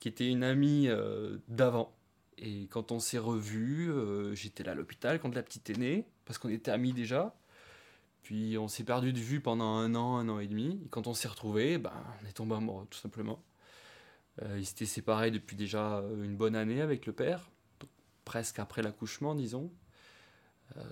qui 0.00 0.08
était 0.08 0.26
une 0.26 0.42
amie 0.42 0.88
euh, 0.88 1.38
d'avant. 1.46 1.94
Et 2.38 2.66
quand 2.66 2.90
on 2.90 2.98
s'est 2.98 3.18
revus, 3.18 3.88
euh, 3.88 4.34
j'étais 4.34 4.64
là 4.64 4.72
à 4.72 4.74
l'hôpital 4.74 5.20
quand 5.20 5.32
la 5.32 5.44
petite 5.44 5.70
est 5.70 5.78
née, 5.78 6.08
parce 6.24 6.38
qu'on 6.38 6.48
était 6.48 6.72
amis 6.72 6.92
déjà. 6.92 7.36
Puis 8.24 8.58
on 8.58 8.66
s'est 8.66 8.82
perdu 8.82 9.12
de 9.12 9.20
vue 9.20 9.38
pendant 9.40 9.76
un 9.76 9.94
an, 9.94 10.16
un 10.16 10.28
an 10.28 10.40
et 10.40 10.48
demi. 10.48 10.80
Et 10.84 10.88
quand 10.88 11.06
on 11.06 11.14
s'est 11.14 11.28
retrouvés, 11.28 11.78
ben, 11.78 11.92
on 12.20 12.28
est 12.28 12.32
tombé 12.32 12.56
amoureux, 12.56 12.88
tout 12.90 12.98
simplement. 12.98 13.40
Euh, 14.40 14.58
ils 14.58 14.66
s'étaient 14.66 14.86
séparés 14.86 15.30
depuis 15.30 15.56
déjà 15.56 15.98
euh, 15.98 16.24
une 16.24 16.36
bonne 16.36 16.56
année 16.56 16.80
avec 16.80 17.06
le 17.06 17.12
père, 17.12 17.50
presque 18.24 18.58
après 18.58 18.82
l'accouchement, 18.82 19.34
disons. 19.34 19.70
Euh, 20.76 20.82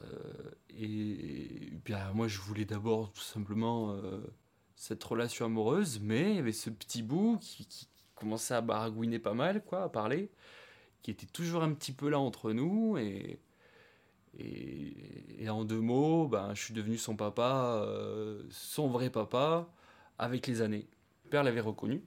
et, 0.69 1.73
bien, 1.85 2.13
moi, 2.13 2.29
je 2.29 2.39
voulais 2.39 2.67
d'abord 2.67 3.13
tout 3.13 3.23
simplement 3.23 3.99
cette 4.77 5.03
relation 5.03 5.47
amoureuse, 5.47 6.01
mais 6.01 6.33
il 6.33 6.37
y 6.37 6.39
avait 6.39 6.53
ce 6.53 6.71
petit 6.71 7.03
bout 7.03 7.39
qui, 7.41 7.89
commençait 8.15 8.55
à 8.55 8.61
baragouiner 8.61 9.19
pas 9.19 9.33
mal, 9.33 9.65
quoi, 9.65 9.85
à 9.85 9.89
parler, 9.89 10.31
qui 11.01 11.11
était 11.11 11.27
toujours 11.27 11.63
un 11.63 11.73
petit 11.73 11.93
peu 11.93 12.11
là 12.11 12.19
entre 12.19 12.53
nous. 12.53 12.99
Et, 12.99 13.41
en 15.49 15.65
deux 15.65 15.81
mots, 15.81 16.29
ben, 16.29 16.55
je 16.55 16.63
suis 16.63 16.75
devenu 16.75 16.99
son 16.99 17.17
papa, 17.17 17.85
son 18.51 18.89
vrai 18.89 19.11
papa, 19.11 19.73
avec 20.19 20.47
les 20.47 20.61
années. 20.61 20.87
Le 21.25 21.31
père 21.31 21.43
l'avait 21.43 21.61
reconnu 21.61 22.05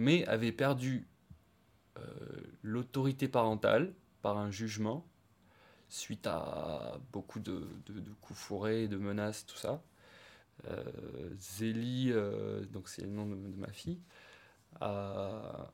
mais 0.00 0.24
avait 0.26 0.50
perdu 0.50 1.06
euh, 1.98 2.02
l'autorité 2.62 3.28
parentale 3.28 3.92
par 4.22 4.38
un 4.38 4.50
jugement 4.50 5.06
suite 5.90 6.26
à 6.26 6.98
beaucoup 7.12 7.38
de, 7.38 7.68
coups 8.22 8.38
fourrés, 8.38 8.88
de 8.88 8.96
menaces, 8.96 9.44
tout 9.44 9.58
ça. 9.58 9.82
Euh, 10.68 10.82
Zélie, 11.38 12.12
euh, 12.12 12.64
donc 12.66 12.88
c'est 12.88 13.02
le 13.02 13.08
nom 13.08 13.26
de, 13.26 13.34
ma 13.56 13.70
fille, 13.72 14.00
a, 14.80 15.70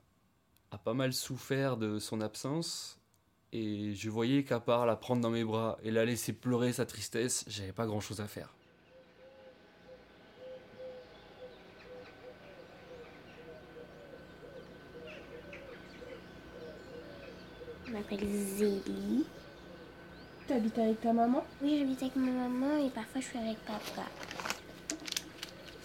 a, 0.72 0.78
pas 0.78 0.94
mal 0.94 1.12
souffert 1.12 1.76
de 1.76 2.00
son 2.00 2.20
absence. 2.20 2.98
Et 3.52 3.94
je 3.94 4.10
voyais 4.10 4.42
qu'à 4.42 4.58
part 4.58 4.86
la 4.86 4.96
prendre 4.96 5.22
dans 5.22 5.30
mes 5.30 5.44
bras 5.44 5.78
et 5.82 5.92
la 5.92 6.04
laisser 6.04 6.32
pleurer 6.32 6.72
sa 6.72 6.84
tristesse, 6.84 7.44
j'avais 7.46 7.72
pas 7.72 7.86
grand 7.86 8.00
chose 8.00 8.20
à 8.20 8.26
faire. 8.26 8.56
M'appelle 18.10 18.28
Zélie. 18.56 19.24
Tu 20.46 20.52
habites 20.52 20.78
avec 20.78 21.00
ta 21.00 21.12
maman? 21.12 21.44
Oui, 21.60 21.78
j'habite 21.78 22.02
avec 22.02 22.16
ma 22.16 22.30
maman 22.30 22.76
et 22.78 22.90
parfois 22.90 23.20
je 23.20 23.26
suis 23.26 23.38
avec 23.38 23.58
papa. 23.64 24.08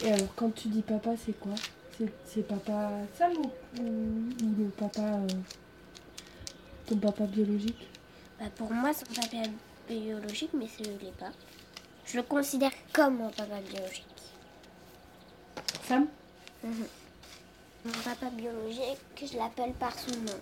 Et 0.03 0.11
alors, 0.11 0.33
quand 0.35 0.51
tu 0.51 0.67
dis 0.67 0.81
papa, 0.81 1.11
c'est 1.23 1.39
quoi? 1.39 1.53
C'est 2.25 2.47
papa 2.47 2.91
Sam 3.17 3.33
ou, 3.37 3.51
le 3.79 4.69
papa. 4.69 5.01
Euh, 5.01 5.27
ton 6.87 6.97
papa 6.97 7.25
biologique? 7.25 7.87
Bah 8.39 8.45
Pour 8.55 8.71
moi, 8.71 8.89
mon 8.89 9.15
papa 9.15 9.49
biologique, 9.87 10.51
mais 10.53 10.67
je 10.67 10.89
ne 10.89 10.97
l'ai 10.97 11.11
pas. 11.19 11.31
Je 12.05 12.17
le 12.17 12.23
considère 12.23 12.71
comme 12.91 13.17
mon 13.17 13.29
papa 13.29 13.59
biologique. 13.61 14.05
Sam? 15.87 16.07
Mhm. 16.63 16.85
Mon 17.85 17.91
papa 18.03 18.29
biologique, 18.31 18.97
je 19.31 19.37
l'appelle 19.37 19.73
par 19.73 19.97
son 19.97 20.11
nom 20.21 20.39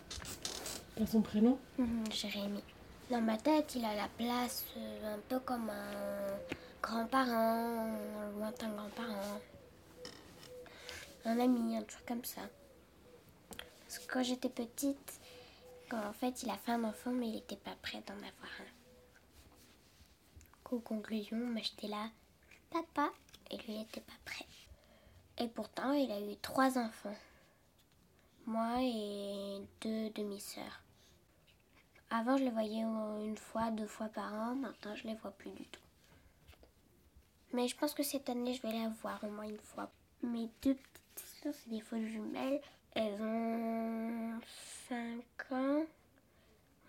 son 1.05 1.21
prénom 1.21 1.57
mhm, 1.77 2.11
Jérémy. 2.11 2.63
Dans 3.09 3.21
ma 3.21 3.37
tête, 3.37 3.73
il 3.75 3.85
a 3.85 3.95
la 3.95 4.07
place 4.17 4.65
euh, 4.77 5.15
un 5.15 5.19
peu 5.29 5.39
comme 5.39 5.69
un 5.69 6.27
grand-parent, 6.81 7.87
un 8.21 8.31
lointain 8.37 8.69
grand-parent, 8.69 9.39
un 11.25 11.39
ami, 11.39 11.75
un 11.75 11.83
truc 11.83 12.05
comme 12.05 12.23
ça. 12.23 12.41
Parce 13.81 13.99
que 13.99 14.13
quand 14.13 14.23
j'étais 14.23 14.49
petite, 14.49 15.19
quand 15.89 16.05
en 16.05 16.13
fait 16.13 16.43
il 16.43 16.49
a 16.49 16.57
fait 16.57 16.73
un 16.73 16.83
enfant, 16.83 17.11
mais 17.11 17.27
il 17.27 17.35
n'était 17.35 17.55
pas 17.55 17.75
prêt 17.81 18.03
d'en 18.05 18.13
avoir 18.13 18.51
un. 18.59 18.71
Qu'aux 20.63 20.79
conclusion, 20.79 21.37
moi 21.37 21.61
j'étais 21.63 21.87
là, 21.87 22.09
papa, 22.69 23.09
et 23.49 23.57
lui 23.57 23.79
n'était 23.79 24.01
pas 24.01 24.13
prêt. 24.25 24.45
Et 25.39 25.47
pourtant, 25.47 25.93
il 25.93 26.11
a 26.11 26.19
eu 26.19 26.35
trois 26.41 26.77
enfants. 26.77 27.15
Moi 28.45 28.81
et 28.81 29.61
deux 29.81 30.09
demi-sœurs. 30.11 30.83
Avant, 32.11 32.37
je 32.37 32.43
les 32.43 32.49
voyais 32.49 32.81
une 32.81 33.37
fois, 33.37 33.69
deux 33.69 33.85
fois 33.85 34.07
par 34.07 34.33
an. 34.33 34.55
Maintenant, 34.55 34.95
je 34.95 35.07
les 35.07 35.15
vois 35.15 35.31
plus 35.31 35.51
du 35.51 35.63
tout. 35.65 35.81
Mais 37.53 37.67
je 37.67 37.75
pense 37.75 37.93
que 37.93 38.03
cette 38.03 38.29
année, 38.29 38.53
je 38.53 38.61
vais 38.63 38.71
les 38.71 38.87
voir 39.01 39.23
au 39.23 39.29
moins 39.29 39.47
une 39.47 39.59
fois. 39.59 39.91
Mes 40.23 40.49
deux 40.63 40.75
petites 40.75 41.27
soeurs, 41.41 41.53
c'est 41.53 41.69
des 41.69 41.81
faux 41.81 41.99
jumelles. 41.99 42.61
Elles 42.93 43.21
ont 43.21 44.39
5 44.89 45.23
ans. 45.51 45.85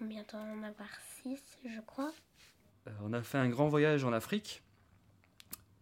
On 0.00 0.05
bientôt 0.07 0.39
en 0.39 0.62
avoir? 0.62 0.89
6, 1.23 1.39
je 1.67 1.81
crois. 1.81 2.12
Euh, 2.87 2.91
on 3.03 3.12
a 3.12 3.23
fait 3.23 3.39
un 3.39 3.50
grand 3.50 3.69
voyage 3.69 4.05
en 4.05 4.12
Afrique. 4.15 4.62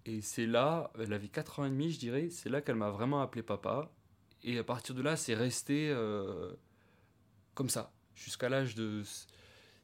Et 0.04 0.21
c'est 0.21 0.47
là, 0.47 0.90
elle 0.99 1.12
avait 1.12 1.28
4 1.28 1.61
ans 1.61 1.64
et 1.64 1.71
demi, 1.71 1.92
je 1.92 1.99
dirais, 1.99 2.30
c'est 2.30 2.49
là 2.49 2.61
qu'elle 2.61 2.76
m'a 2.76 2.90
vraiment 2.90 3.21
appelé 3.21 3.42
papa. 3.42 3.90
Et 4.42 4.59
à 4.59 4.64
partir 4.64 4.95
de 4.95 5.02
là, 5.02 5.16
c'est 5.16 5.35
resté 5.35 5.90
euh, 5.90 6.54
comme 7.54 7.68
ça 7.68 7.92
jusqu'à 8.18 8.48
l'âge 8.48 8.75
de 8.75 9.02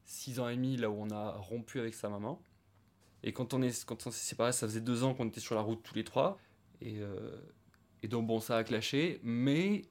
6 0.06 0.40
ans 0.40 0.48
et 0.48 0.56
demi, 0.56 0.76
là 0.76 0.90
où 0.90 0.96
on 1.00 1.10
a 1.10 1.32
rompu 1.32 1.78
avec 1.80 1.94
sa 1.94 2.08
maman. 2.08 2.42
Et 3.22 3.32
quand 3.32 3.54
on 3.54 3.62
est 3.62 3.84
quand 3.86 4.06
on 4.06 4.10
s'est 4.10 4.26
séparés, 4.28 4.52
ça 4.52 4.66
faisait 4.66 4.80
deux 4.80 5.04
ans 5.04 5.14
qu'on 5.14 5.28
était 5.28 5.40
sur 5.40 5.54
la 5.54 5.62
route 5.62 5.82
tous 5.82 5.94
les 5.94 6.04
trois. 6.04 6.38
Et, 6.82 6.98
euh, 7.00 7.40
et 8.02 8.08
donc 8.08 8.26
bon, 8.26 8.40
ça 8.40 8.58
a 8.58 8.64
clashé. 8.64 9.20
Mais 9.22 9.82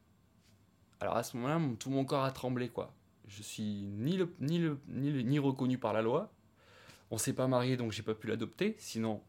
alors 1.00 1.18
à 1.18 1.24
ce 1.24 1.36
moment-là, 1.38 1.60
tout 1.80 1.90
mon 1.90 2.06
corps 2.06 2.24
a 2.24 2.32
tremblé 2.32 2.70
quoi. 2.70 2.94
Je 3.28 3.42
suis 3.42 3.64
ni 3.64 4.18
le, 4.18 4.34
ni 4.40 4.60
le, 4.60 4.80
ni, 4.88 5.24
ni 5.24 5.40
reconnu 5.40 5.78
par 5.78 5.94
la 5.94 6.02
loi. 6.02 6.32
On 7.10 7.18
s'est 7.18 7.34
pas 7.34 7.48
marié, 7.48 7.78
donc 7.78 7.92
j'ai 7.92 8.04
pas 8.04 8.14
pu 8.14 8.28
l'adopter. 8.28 8.76
Sinon, 8.78 9.22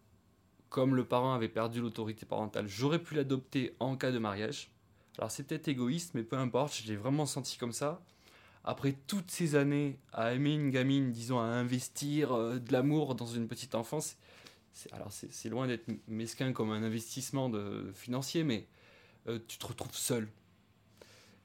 comme 0.68 0.96
le 0.96 1.04
parent 1.04 1.34
avait 1.34 1.48
perdu 1.48 1.80
l'autorité 1.80 2.26
parentale, 2.26 2.66
j'aurais 2.66 2.98
pu 2.98 3.14
l'adopter 3.14 3.74
en 3.78 3.96
cas 3.96 4.10
de 4.10 4.18
mariage. 4.18 4.70
Alors 5.16 5.30
c'est 5.30 5.44
peut-être 5.44 5.68
égoïste, 5.68 6.14
mais 6.14 6.24
peu 6.24 6.36
importe. 6.36 6.74
Je 6.74 6.88
l'ai 6.88 6.96
vraiment 6.96 7.26
senti 7.26 7.56
comme 7.56 7.72
ça 7.72 8.02
après 8.64 8.92
toutes 9.06 9.30
ces 9.30 9.56
années 9.56 9.98
à 10.12 10.32
aimer 10.32 10.54
une 10.54 10.70
gamine, 10.70 11.12
disons, 11.12 11.38
à 11.38 11.44
investir 11.44 12.32
euh, 12.32 12.58
de 12.58 12.72
l'amour 12.72 13.14
dans 13.14 13.26
une 13.26 13.46
petite 13.46 13.74
enfance, 13.74 14.16
alors 14.90 15.12
c'est 15.12 15.48
loin 15.48 15.68
d'être 15.68 15.86
mesquin 16.08 16.52
comme 16.52 16.72
un 16.72 16.82
investissement 16.82 17.48
de, 17.48 17.92
financier, 17.94 18.42
mais 18.42 18.66
euh, 19.28 19.38
tu 19.46 19.58
te 19.58 19.66
retrouves 19.66 19.94
seul. 19.94 20.28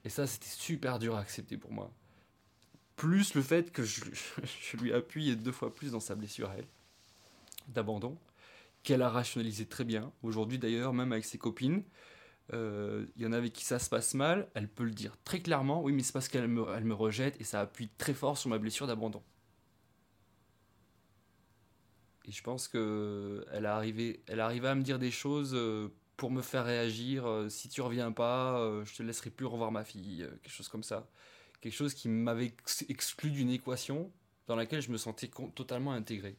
Et 0.03 0.09
ça, 0.09 0.25
c'était 0.25 0.47
super 0.47 0.97
dur 0.97 1.15
à 1.15 1.19
accepter 1.19 1.57
pour 1.57 1.71
moi. 1.71 1.91
Plus 2.95 3.35
le 3.35 3.41
fait 3.41 3.71
que 3.71 3.83
je, 3.83 4.01
je 4.71 4.77
lui 4.77 4.93
appuie 4.93 5.35
deux 5.35 5.51
fois 5.51 5.75
plus 5.75 5.91
dans 5.91 5.99
sa 5.99 6.15
blessure 6.15 6.49
à 6.49 6.55
elle, 6.57 6.67
d'abandon, 7.67 8.17
qu'elle 8.81 9.01
a 9.01 9.09
rationalisé 9.09 9.65
très 9.65 9.83
bien. 9.83 10.11
Aujourd'hui 10.23 10.57
d'ailleurs, 10.57 10.93
même 10.93 11.11
avec 11.11 11.25
ses 11.25 11.38
copines, 11.38 11.83
euh, 12.53 13.06
il 13.15 13.24
y 13.24 13.25
en 13.25 13.34
a 13.34 13.38
avec 13.38 13.53
qui 13.53 13.63
ça 13.65 13.79
se 13.79 13.89
passe 13.89 14.13
mal, 14.13 14.50
elle 14.56 14.68
peut 14.70 14.84
le 14.84 14.91
dire 14.91 15.18
très 15.24 15.41
clairement, 15.41 15.82
oui 15.84 15.94
mais 15.94 16.03
c'est 16.03 16.13
parce 16.13 16.27
qu'elle 16.27 16.48
me, 16.48 16.65
elle 16.75 16.86
me 16.86 16.94
rejette 16.94 17.39
et 17.39 17.44
ça 17.44 17.62
appuie 17.62 17.89
très 17.98 18.13
fort 18.13 18.38
sur 18.38 18.50
ma 18.50 18.58
blessure 18.58 18.88
d'abandon. 18.88 19.24
Et 22.25 22.32
je 22.32 22.44
pense 22.44 22.68
que 22.68 23.46
elle 23.51 23.65
a 23.65 23.75
arrivé, 23.75 24.24
elle 24.27 24.39
arrivé 24.39 24.68
à 24.68 24.75
me 24.75 24.84
dire 24.84 25.00
des 25.00 25.12
choses 25.12 25.51
euh, 25.56 25.89
pour 26.18 26.32
me 26.32 26.41
faire 26.41 26.65
réagir. 26.65 27.25
euh, 27.25 27.50
si 27.50 27.70
tu 27.70 27.82
reviens 27.82 28.12
pas, 28.12 28.60
euh, 28.60 28.86
je 28.86 28.96
te 28.96 29.03
laisserai 29.03 29.29
plus 29.32 29.46
revoir 29.46 29.72
ma 29.72 29.84
fille, 29.84 30.24
euh, 30.24 30.29
quelque 30.44 30.51
chose 30.51 30.70
comme 30.70 30.84
ça. 30.84 31.10
Quelque 31.62 31.74
chose 31.74 31.94
qui 31.94 32.10
m'avait 32.10 32.48
ex- 32.48 32.86
exclu 32.89 33.32
d'une 33.32 33.50
équation 33.50 34.12
dans 34.48 34.56
laquelle 34.56 34.82
je 34.82 34.91
me 34.91 34.98
sentais 34.98 35.29
totalement 35.56 35.91
intégré. 35.94 36.38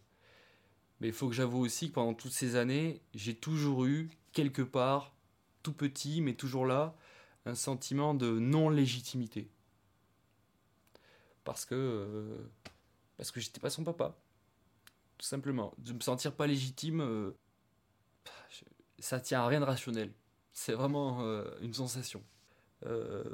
Mais 1.00 1.08
il 1.08 1.14
faut 1.14 1.28
que 1.28 1.34
j'avoue 1.34 1.60
aussi 1.60 1.88
que 1.88 1.94
pendant 1.94 2.14
toutes 2.14 2.32
ces 2.32 2.56
années, 2.56 3.00
j'ai 3.14 3.34
toujours 3.34 3.84
eu, 3.86 4.10
quelque 4.32 4.62
part, 4.62 5.14
tout 5.62 5.72
petit, 5.72 6.20
mais 6.20 6.34
toujours 6.34 6.66
là, 6.66 6.94
un 7.46 7.54
sentiment 7.54 8.14
de 8.14 8.38
non-légitimité. 8.38 9.50
Parce 11.44 11.64
que. 11.64 11.74
euh, 11.74 12.38
parce 13.16 13.30
que 13.30 13.40
j'étais 13.40 13.60
pas 13.60 13.70
son 13.70 13.84
papa. 13.84 14.16
Tout 15.18 15.26
simplement. 15.26 15.74
De 15.78 15.92
me 15.92 16.00
sentir 16.00 16.34
pas 16.34 16.46
légitime, 16.46 17.00
euh, 17.02 17.36
ça 18.98 19.20
tient 19.20 19.42
à 19.42 19.46
rien 19.46 19.60
de 19.60 19.64
rationnel. 19.66 20.12
C'est 20.52 20.72
vraiment 20.72 21.22
euh, 21.22 21.44
une 21.60 21.74
sensation. 21.74 22.22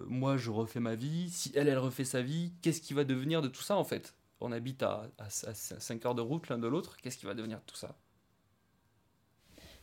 Moi, 0.06 0.36
je 0.36 0.50
refais 0.50 0.80
ma 0.80 0.96
vie. 0.96 1.30
Si 1.30 1.52
elle, 1.54 1.68
elle 1.68 1.78
refait 1.78 2.04
sa 2.04 2.20
vie, 2.20 2.52
qu'est-ce 2.62 2.80
qui 2.80 2.94
va 2.94 3.04
devenir 3.04 3.42
de 3.42 3.48
tout 3.48 3.62
ça 3.62 3.76
en 3.76 3.84
fait? 3.84 4.16
On 4.40 4.50
habite 4.50 4.82
à, 4.82 5.08
à, 5.18 5.30
5 5.30 6.04
heures 6.04 6.16
de 6.16 6.20
route 6.20 6.48
l'un 6.48 6.58
de 6.58 6.66
l'autre. 6.66 6.96
Qu'est-ce 6.96 7.16
qui 7.16 7.26
va 7.26 7.34
devenir 7.34 7.58
de 7.58 7.64
tout 7.64 7.76
ça? 7.76 7.96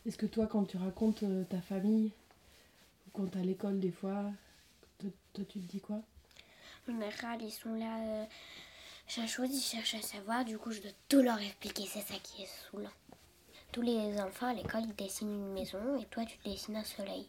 Est-ce 0.04 0.18
que 0.18 0.26
toi, 0.26 0.46
quand 0.46 0.64
tu 0.66 0.76
racontes 0.76 1.24
ta 1.48 1.62
famille, 1.62 2.12
t'es 3.22 3.38
à 3.38 3.42
l'école 3.42 3.78
des 3.80 3.92
fois, 3.92 4.30
toi, 4.98 5.10
toi, 5.32 5.44
tu 5.48 5.60
te 5.60 5.70
dis 5.70 5.80
quoi? 5.80 6.00
En 6.88 6.92
général, 6.92 7.40
ils 7.42 7.50
sont 7.50 7.74
là. 7.74 7.98
Euh, 7.98 8.24
chaque 9.06 9.28
chose, 9.28 9.48
ils 9.50 9.60
cherchent 9.60 9.94
à 9.94 10.02
savoir. 10.02 10.44
Du 10.44 10.58
coup, 10.58 10.72
je 10.72 10.80
dois 10.80 10.90
tout 11.08 11.22
leur 11.22 11.40
expliquer. 11.40 11.84
C'est 11.86 12.00
ça 12.00 12.14
qui 12.22 12.42
est 12.42 12.48
saoulant. 12.70 12.90
Tous 13.72 13.82
les 13.82 14.20
enfants 14.20 14.48
à 14.48 14.54
l'école, 14.54 14.82
ils 14.84 14.94
dessinent 14.94 15.32
une 15.32 15.52
maison 15.52 15.98
et 15.98 16.04
toi, 16.06 16.24
tu 16.24 16.38
dessines 16.44 16.76
un 16.76 16.84
soleil. 16.84 17.26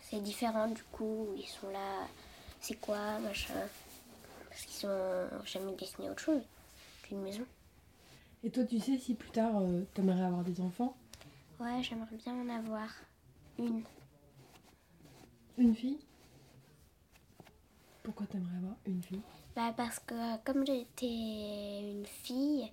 C'est 0.00 0.22
différent, 0.22 0.68
du 0.68 0.82
coup. 0.84 1.28
Ils 1.36 1.46
sont 1.46 1.70
là. 1.70 2.06
C'est 2.60 2.80
quoi, 2.80 3.18
machin 3.18 3.54
Parce 4.48 4.64
qu'ils 4.64 4.88
ont 4.88 5.44
jamais 5.44 5.72
dessiné 5.74 6.10
autre 6.10 6.22
chose 6.22 6.42
qu'une 7.02 7.22
maison. 7.22 7.44
Et 8.44 8.50
toi, 8.50 8.64
tu 8.64 8.78
sais 8.78 8.98
si 8.98 9.14
plus 9.14 9.30
tard, 9.30 9.52
euh, 9.60 9.82
t'aimerais 9.94 10.22
avoir 10.22 10.42
des 10.42 10.60
enfants? 10.60 10.96
Ouais, 11.60 11.82
j'aimerais 11.82 12.16
bien 12.16 12.34
en 12.34 12.48
avoir 12.48 12.88
une. 13.58 13.82
Une 15.58 15.74
fille? 15.74 15.98
Pourquoi 18.02 18.26
t'aimerais 18.26 18.56
avoir 18.56 18.74
une 18.86 19.02
fille? 19.02 19.20
Bah 19.54 19.72
parce 19.76 19.98
que 19.98 20.14
euh, 20.14 20.36
comme 20.44 20.66
j'étais 20.66 21.06
une 21.90 22.06
fille, 22.06 22.70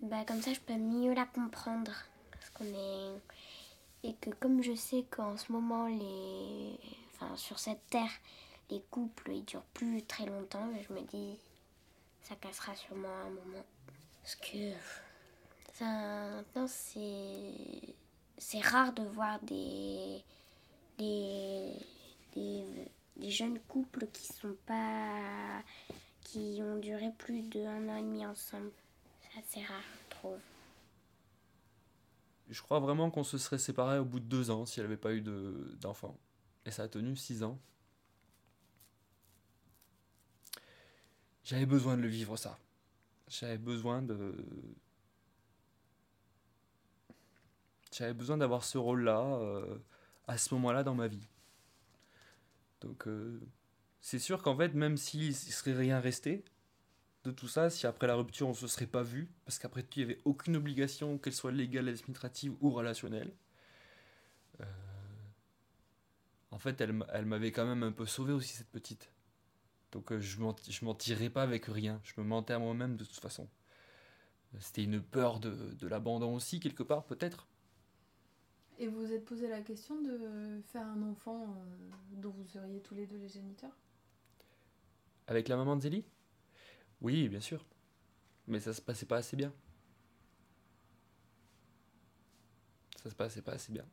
bah 0.00 0.24
comme 0.26 0.42
ça 0.42 0.52
je 0.52 0.60
peux 0.60 0.76
mieux 0.76 1.14
la 1.14 1.26
comprendre. 1.26 1.92
Parce 2.30 2.50
qu'on 2.50 2.64
est... 2.64 3.20
Et 4.04 4.14
que 4.14 4.30
comme 4.30 4.62
je 4.62 4.74
sais 4.74 5.04
qu'en 5.10 5.36
ce 5.36 5.50
moment, 5.52 5.86
les... 5.86 6.78
enfin, 7.14 7.36
sur 7.36 7.58
cette 7.58 7.84
terre, 7.88 8.10
les 8.70 8.82
couples 8.90 9.32
ils 9.32 9.44
durent 9.44 9.62
plus 9.74 10.02
très 10.02 10.26
longtemps, 10.26 10.68
je 10.86 10.92
me 10.92 11.00
dis 11.02 11.38
ça 12.22 12.34
cassera 12.36 12.74
sûrement 12.74 13.08
un 13.26 13.30
moment. 13.30 13.64
Parce 14.22 14.36
que 14.36 14.72
maintenant 15.80 16.66
c'est 16.66 17.94
c'est 18.36 18.60
rare 18.60 18.92
de 18.92 19.02
voir 19.02 19.40
des 19.42 20.22
des, 20.98 21.72
des 22.34 23.30
jeunes 23.30 23.58
couples 23.60 24.06
qui 24.12 24.26
sont 24.26 24.56
pas 24.66 25.62
qui 26.22 26.60
ont 26.62 26.78
duré 26.78 27.10
plus 27.16 27.42
d'un 27.42 27.88
an 27.88 27.96
et 27.96 28.02
demi 28.02 28.26
ensemble. 28.26 28.70
C'est 29.20 29.38
assez 29.38 29.66
rare, 29.66 29.82
je 30.04 30.16
trouve. 30.16 30.38
Je 32.50 32.62
crois 32.62 32.80
vraiment 32.80 33.10
qu'on 33.10 33.24
se 33.24 33.38
serait 33.38 33.58
séparés 33.58 33.98
au 33.98 34.04
bout 34.04 34.20
de 34.20 34.24
deux 34.26 34.50
ans 34.50 34.66
si 34.66 34.80
elle 34.80 34.86
n'avait 34.86 34.96
pas 34.96 35.12
eu 35.14 35.20
de- 35.20 35.76
d'enfant. 35.80 36.18
Et 36.64 36.70
ça 36.70 36.84
a 36.84 36.88
tenu 36.88 37.16
six 37.16 37.42
ans. 37.42 37.58
J'avais 41.44 41.66
besoin 41.66 41.96
de 41.96 42.02
le 42.02 42.08
vivre, 42.08 42.36
ça. 42.36 42.58
J'avais 43.28 43.58
besoin 43.58 44.02
de. 44.02 44.34
J'avais 47.92 48.14
besoin 48.14 48.36
d'avoir 48.36 48.64
ce 48.64 48.76
rôle-là 48.78 49.20
euh, 49.20 49.78
à 50.28 50.38
ce 50.38 50.54
moment-là 50.54 50.84
dans 50.84 50.94
ma 50.94 51.08
vie. 51.08 51.26
Donc, 52.80 53.08
euh, 53.08 53.40
c'est 54.00 54.18
sûr 54.18 54.42
qu'en 54.42 54.56
fait, 54.56 54.74
même 54.74 54.96
s'il 54.96 55.28
ne 55.28 55.32
serait 55.32 55.74
rien 55.74 55.98
resté 55.98 56.44
de 57.24 57.32
tout 57.32 57.48
ça, 57.48 57.70
si 57.70 57.86
après 57.86 58.06
la 58.06 58.14
rupture 58.14 58.48
on 58.48 58.54
se 58.54 58.68
serait 58.68 58.86
pas 58.86 59.02
vu, 59.02 59.32
parce 59.44 59.58
qu'après 59.58 59.82
tout, 59.82 59.98
il 59.98 60.06
n'y 60.06 60.12
avait 60.12 60.22
aucune 60.24 60.54
obligation, 60.56 61.18
qu'elle 61.18 61.34
soit 61.34 61.50
légale, 61.50 61.88
administrative 61.88 62.54
ou 62.60 62.70
relationnelle. 62.70 63.34
euh, 64.60 64.64
en 66.50 66.58
fait, 66.58 66.80
elle, 66.80 66.92
m'avait 67.26 67.52
quand 67.52 67.66
même 67.66 67.82
un 67.82 67.92
peu 67.92 68.06
sauvé 68.06 68.32
aussi, 68.32 68.54
cette 68.54 68.70
petite. 68.70 69.10
Donc 69.92 70.12
euh, 70.12 70.20
je 70.20 70.40
m'en 70.84 70.94
tirais 70.94 71.30
pas 71.30 71.42
avec 71.42 71.66
rien. 71.66 72.00
Je 72.04 72.14
me 72.20 72.26
mentais 72.26 72.52
à 72.52 72.58
moi-même 72.58 72.96
de 72.96 73.04
toute 73.04 73.20
façon. 73.20 73.48
C'était 74.60 74.84
une 74.84 75.02
peur 75.02 75.40
de 75.40 75.86
l'abandon 75.86 76.34
aussi, 76.34 76.60
quelque 76.60 76.82
part, 76.82 77.04
peut-être. 77.04 77.46
Et 78.78 78.86
vous 78.86 79.06
vous 79.06 79.12
êtes 79.12 79.24
posé 79.24 79.48
la 79.48 79.60
question 79.60 80.00
de 80.00 80.60
faire 80.66 80.86
un 80.86 81.02
enfant 81.02 81.42
euh, 81.42 81.90
dont 82.12 82.30
vous 82.30 82.46
seriez 82.46 82.80
tous 82.80 82.94
les 82.94 83.06
deux 83.06 83.16
les 83.16 83.28
géniteurs? 83.28 83.76
Avec 85.26 85.48
la 85.48 85.56
maman 85.56 85.74
de 85.74 85.82
Zélie? 85.82 86.04
Oui, 87.00 87.28
bien 87.28 87.40
sûr. 87.40 87.66
Mais 88.46 88.60
ça 88.60 88.72
se 88.72 88.80
passait 88.80 89.06
pas 89.06 89.16
assez 89.16 89.36
bien. 89.36 89.52
Ça 93.02 93.10
se 93.10 93.16
passait 93.16 93.42
pas 93.42 93.52
assez 93.52 93.72
bien. 93.72 93.84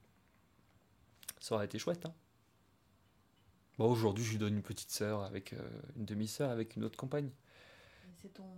Ça 1.40 1.56
aurait 1.56 1.66
été 1.66 1.80
chouette, 1.80 2.06
hein. 2.06 2.14
Bon, 3.78 3.92
aujourd'hui, 3.92 4.24
je 4.24 4.32
lui 4.32 4.38
donne 4.38 4.56
une 4.56 4.64
petite 4.64 4.92
sœur 4.92 5.24
avec 5.24 5.54
euh, 5.54 5.82
une 5.98 6.06
demi-sœur 6.06 6.50
avec 6.50 6.76
une 6.76 6.84
autre 6.84 6.96
compagne. 6.96 7.30
C'est 8.16 8.34
ton 8.34 8.50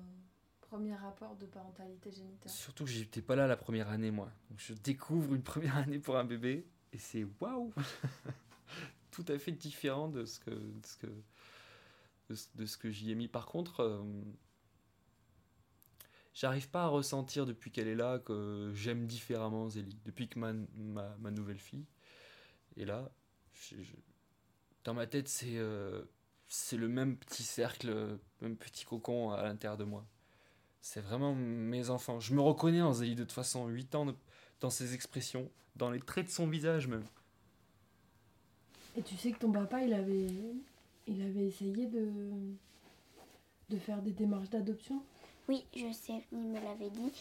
premier 0.68 0.96
rapport 0.96 1.36
de 1.38 1.46
parentalité 1.46 2.12
génitale 2.12 2.52
Surtout 2.52 2.84
que 2.84 2.90
j'étais 2.90 3.22
pas 3.22 3.36
là 3.36 3.48
la 3.48 3.58
première 3.58 3.90
année, 3.90 4.12
moi. 4.12 4.30
Je 4.58 4.74
découvre 4.74 5.34
une 5.34 5.44
première 5.44 5.78
année 5.78 6.00
pour 6.00 6.18
un 6.18 6.26
bébé 6.26 6.68
et 6.92 6.98
c'est 6.98 7.26
waouh 7.40 7.74
Tout 9.12 9.26
à 9.30 9.40
fait 9.40 9.54
différent 9.54 10.10
de 10.10 10.26
ce 10.26 10.40
que, 10.40 10.52
de 10.52 10.86
ce 10.86 10.98
que, 10.98 11.08
de 12.56 12.66
ce, 12.66 12.78
que 12.78 12.92
j'y 12.92 13.12
ai 13.12 13.16
mis. 13.16 13.28
Par 13.28 13.46
contre, 13.46 13.80
euh, 13.80 14.04
j'arrive 16.34 16.70
pas 16.70 16.84
à 16.84 16.88
ressentir 16.88 17.46
depuis 17.46 17.72
qu'elle 17.72 17.88
est 17.88 17.96
là 17.96 18.20
que 18.20 18.72
j'aime 18.76 19.08
différemment 19.08 19.70
Zélie. 19.70 19.98
Depuis 20.06 20.28
que 20.28 20.38
ma, 20.38 20.54
ma, 20.76 21.32
nouvelle 21.32 21.60
fille 21.60 21.86
est 22.76 22.86
là, 22.86 23.10
dans 24.84 24.94
ma 24.94 25.08
tête, 25.08 25.30
c'est 25.30 25.58
euh, 25.58 26.04
c'est 26.48 26.78
le 26.78 26.88
même 26.88 27.18
petit 27.18 27.44
cercle, 27.44 27.88
le 27.88 28.20
même 28.42 28.58
petit 28.58 28.86
cocon 28.86 29.32
à 29.32 29.44
l'intérieur 29.44 29.78
de 29.78 29.86
moi. 29.86 30.06
C'est 30.82 31.02
vraiment 31.02 31.36
mes 31.36 31.90
enfants. 31.92 32.20
Je 32.20 32.34
me 32.34 32.42
reconnais 32.42 32.82
en 32.82 32.92
Zélie 32.94 33.14
de 33.16 33.24
toute 33.24 33.32
façon, 33.32 33.68
8 33.68 33.94
ans, 33.96 34.06
de- 34.08 34.16
dans 34.60 34.70
ses 34.72 34.94
expressions, 34.96 35.52
dans 35.76 35.92
les 35.92 36.00
traits 36.02 36.26
de 36.28 36.32
son 36.32 36.48
visage 36.48 36.88
même. 36.88 37.06
Et 38.98 39.02
tu 39.02 39.16
sais 39.16 39.32
que 39.32 39.40
ton 39.40 39.52
papa, 39.52 39.82
il 39.84 39.94
avait, 39.94 40.28
il 41.08 41.22
avait 41.22 41.48
essayé 41.48 41.88
de, 41.88 42.10
de 43.70 43.78
faire 43.78 44.02
des 44.02 44.12
démarches 44.12 44.50
d'adoption? 44.50 45.02
Oui, 45.48 45.66
je 45.76 45.92
sais, 45.94 46.22
il 46.32 46.38
me 46.38 46.60
l'avait 46.60 46.90
dit. 46.90 47.12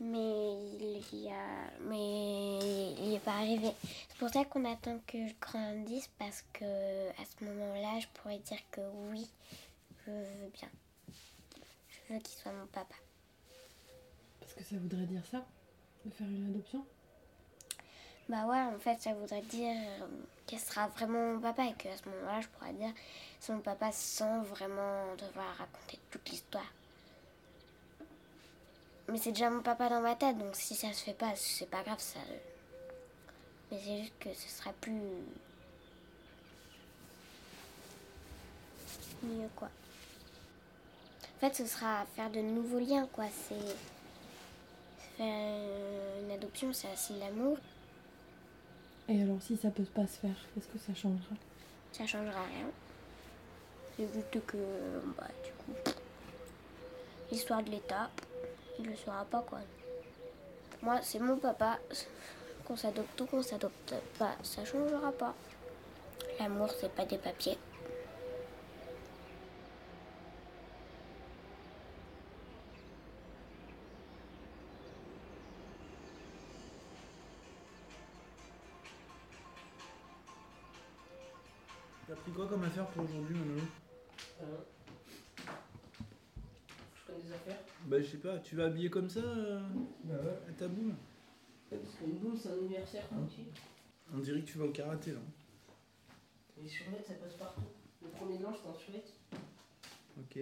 Mais 0.00 0.58
il 0.80 1.22
y 1.22 1.30
a. 1.30 1.70
Mais 1.88 2.94
il 2.98 3.10
n'est 3.10 3.18
pas 3.20 3.32
arrivé. 3.38 3.70
C'est 4.08 4.18
pour 4.18 4.28
ça 4.28 4.44
qu'on 4.44 4.64
attend 4.64 4.98
que 5.06 5.26
je 5.26 5.34
grandisse 5.40 6.10
parce 6.18 6.44
que 6.52 7.08
à 7.10 7.24
ce 7.24 7.44
moment-là, 7.44 7.98
je 8.00 8.06
pourrais 8.14 8.38
dire 8.38 8.60
que 8.70 8.80
oui, 9.10 9.26
je 10.06 10.10
veux 10.12 10.50
bien. 10.54 10.68
Je 12.08 12.14
veux 12.14 12.20
qu'il 12.20 12.38
soit 12.38 12.52
mon 12.52 12.66
papa. 12.66 12.94
Parce 14.40 14.52
que 14.54 14.62
ça 14.62 14.76
voudrait 14.76 15.06
dire 15.06 15.24
ça, 15.30 15.44
de 16.04 16.10
faire 16.10 16.26
une 16.26 16.50
adoption? 16.50 16.84
Bah 18.28 18.44
ouais, 18.46 18.60
en 18.60 18.78
fait, 18.78 19.00
ça 19.00 19.12
voudrait 19.14 19.42
dire 19.42 19.76
euh, 20.02 20.06
qu'elle 20.46 20.58
sera 20.58 20.88
vraiment 20.88 21.34
mon 21.34 21.40
papa 21.40 21.64
et 21.64 21.74
qu'à 21.74 21.96
ce 21.96 22.08
moment-là, 22.08 22.40
je 22.40 22.48
pourrais 22.48 22.72
dire 22.72 22.92
c'est 23.38 23.52
mon 23.52 23.60
papa 23.60 23.92
sans 23.92 24.42
vraiment 24.42 25.14
devoir 25.16 25.56
raconter 25.56 25.98
toute 26.10 26.28
l'histoire. 26.28 26.72
Mais 29.08 29.18
c'est 29.18 29.30
déjà 29.30 29.48
mon 29.50 29.62
papa 29.62 29.88
dans 29.88 30.00
ma 30.00 30.16
tête, 30.16 30.36
donc 30.38 30.56
si 30.56 30.74
ça 30.74 30.92
se 30.92 31.04
fait 31.04 31.14
pas, 31.14 31.36
c'est 31.36 31.70
pas 31.70 31.84
grave, 31.84 32.00
ça. 32.00 32.18
Mais 33.70 33.78
c'est 33.78 33.98
juste 33.98 34.18
que 34.18 34.34
ce 34.34 34.48
sera 34.48 34.72
plus 34.72 35.00
mieux 39.22 39.48
quoi. 39.54 39.68
En 41.36 41.40
fait, 41.40 41.54
ce 41.54 41.66
sera 41.66 42.04
faire 42.14 42.30
de 42.30 42.40
nouveaux 42.40 42.78
liens 42.78 43.06
quoi. 43.12 43.24
C'est 43.30 43.76
faire 45.16 45.60
une 46.22 46.30
adoption, 46.30 46.72
c'est 46.72 46.88
un 46.88 46.96
signe 46.96 47.18
d'amour. 47.18 47.58
Et 49.08 49.22
alors, 49.22 49.40
si 49.40 49.56
ça 49.56 49.70
peut 49.70 49.84
pas 49.84 50.06
se 50.06 50.18
faire, 50.18 50.34
qu'est-ce 50.54 50.66
que 50.66 50.78
ça 50.78 50.94
changera? 50.94 51.34
Ça 51.92 52.06
changera 52.06 52.42
rien. 52.42 52.66
C'est 53.96 54.12
juste 54.12 54.46
que, 54.46 54.56
bah, 55.16 55.28
du 55.44 55.52
coup, 55.52 55.92
l'histoire 57.30 57.62
de 57.62 57.70
l'État, 57.70 58.10
il 58.78 58.86
le 58.86 58.96
saura 58.96 59.24
pas 59.24 59.42
quoi. 59.42 59.60
Moi, 60.82 61.00
c'est 61.02 61.18
mon 61.18 61.36
papa. 61.36 61.78
Qu'on 62.64 62.76
s'adopte 62.76 63.20
ou 63.20 63.26
qu'on 63.26 63.42
s'adopte 63.42 63.94
pas, 64.18 64.34
ça 64.42 64.64
changera 64.64 65.12
pas. 65.12 65.34
L'amour, 66.40 66.68
c'est 66.80 66.92
pas 66.92 67.04
des 67.04 67.18
papiers. 67.18 67.56
T'as 82.06 82.14
pris 82.14 82.32
quoi 82.32 82.46
comme 82.46 82.62
affaire 82.64 82.86
pour 82.88 83.04
aujourd'hui, 83.04 83.34
Manolo? 83.36 83.62
Je 86.94 87.06
connais 87.06 87.22
des 87.22 87.32
affaires. 87.32 87.58
Bah, 87.86 88.00
je 88.00 88.06
sais 88.06 88.18
pas, 88.18 88.38
tu 88.38 88.56
vas 88.56 88.66
habiller 88.66 88.90
comme 88.90 89.08
ça 89.08 89.20
euh, 89.20 89.60
Bah 90.04 90.14
ouais. 90.14 90.38
à 90.48 90.52
ta 90.52 90.68
boum 90.68 90.94
Parce 91.70 91.94
qu'une 91.98 92.18
boum, 92.18 92.36
c'est 92.36 92.50
un 92.50 92.52
anniversaire 92.54 93.06
tranquille. 93.08 93.46
On 94.14 94.18
dirait 94.18 94.40
que 94.40 94.46
tu 94.46 94.58
vas 94.58 94.66
au 94.66 94.70
karaté 94.70 95.12
là. 95.12 95.18
Les 96.62 96.68
survêtements, 96.68 97.04
ça 97.06 97.14
passe 97.14 97.34
partout. 97.34 97.62
Le 98.02 98.08
premier 98.10 98.38
blanc, 98.38 98.52
c'est 98.54 98.68
un 98.68 98.74
survêt. 98.74 99.04
Ok. 100.18 100.38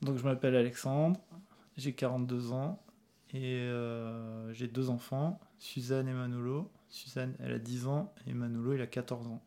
Donc 0.00 0.16
je 0.16 0.24
m'appelle 0.24 0.56
Alexandre, 0.56 1.20
j'ai 1.76 1.92
42 1.92 2.52
ans 2.52 2.80
et 3.34 3.56
euh, 3.58 4.52
j'ai 4.54 4.68
deux 4.68 4.90
enfants, 4.90 5.38
Suzanne 5.58 6.08
et 6.08 6.12
Manolo. 6.12 6.70
Suzanne, 6.88 7.34
elle 7.40 7.52
a 7.52 7.58
10 7.58 7.86
ans 7.86 8.12
et 8.26 8.34
Manolo, 8.34 8.74
il 8.74 8.80
a 8.80 8.86
14 8.86 9.26
ans. 9.26 9.42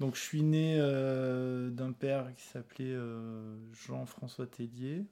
Donc 0.00 0.14
je 0.14 0.20
suis 0.20 0.42
né 0.42 0.76
euh, 0.78 1.70
d'un 1.70 1.92
père 1.92 2.32
qui 2.36 2.44
s'appelait 2.44 2.92
euh, 2.92 3.56
Jean-François 3.72 4.46
Tellier, 4.46 5.04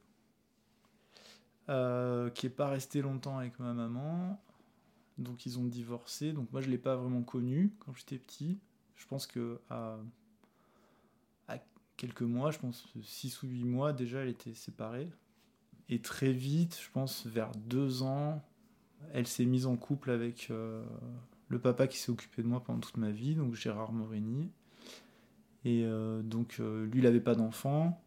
euh, 1.68 2.30
qui 2.30 2.46
est 2.46 2.50
pas 2.50 2.68
resté 2.68 3.02
longtemps 3.02 3.38
avec 3.38 3.58
ma 3.58 3.72
maman. 3.72 4.40
Donc 5.18 5.46
ils 5.46 5.58
ont 5.58 5.64
divorcé. 5.64 6.32
Donc 6.32 6.52
moi 6.52 6.60
je 6.60 6.70
l'ai 6.70 6.78
pas 6.78 6.94
vraiment 6.94 7.22
connu 7.22 7.72
quand 7.80 7.94
j'étais 7.94 8.18
petit. 8.18 8.58
Je 8.94 9.06
pense 9.06 9.26
que 9.26 9.60
à, 9.70 9.98
quelques 11.96 12.22
mois, 12.22 12.50
je 12.50 12.58
pense 12.58 12.86
6 13.02 13.42
ou 13.42 13.46
8 13.46 13.64
mois 13.64 13.92
déjà, 13.92 14.20
elle 14.20 14.28
était 14.28 14.54
séparée. 14.54 15.10
Et 15.88 16.00
très 16.00 16.32
vite, 16.32 16.78
je 16.80 16.90
pense 16.90 17.26
vers 17.26 17.52
deux 17.52 18.02
ans, 18.02 18.44
elle 19.12 19.26
s'est 19.26 19.44
mise 19.44 19.66
en 19.66 19.76
couple 19.76 20.10
avec 20.10 20.48
euh, 20.50 20.84
le 21.48 21.58
papa 21.58 21.86
qui 21.86 21.98
s'est 21.98 22.10
occupé 22.10 22.42
de 22.42 22.48
moi 22.48 22.62
pendant 22.62 22.80
toute 22.80 22.96
ma 22.96 23.10
vie, 23.10 23.34
donc 23.34 23.54
Gérard 23.54 23.92
Morini. 23.92 24.50
Et 25.64 25.84
euh, 25.84 26.22
donc 26.22 26.56
euh, 26.60 26.86
lui, 26.86 27.00
il 27.00 27.04
n'avait 27.04 27.20
pas 27.20 27.34
d'enfant, 27.34 28.02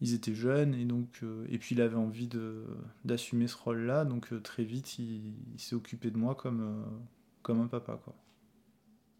ils 0.00 0.14
étaient 0.14 0.34
jeunes, 0.34 0.74
et, 0.74 0.84
donc, 0.84 1.22
et 1.48 1.58
puis 1.58 1.74
il 1.74 1.82
avait 1.82 1.96
envie 1.96 2.28
d'assumer 3.04 3.46
ce 3.46 3.56
rôle-là, 3.56 4.04
donc 4.04 4.32
très 4.42 4.64
vite, 4.64 4.98
il, 4.98 5.34
s'est 5.58 5.74
occupé 5.74 6.10
de 6.10 6.16
moi 6.16 6.34
comme, 6.34 6.84
comme 7.42 7.60
un 7.60 7.66
papa. 7.66 8.00
Quoi. 8.02 8.14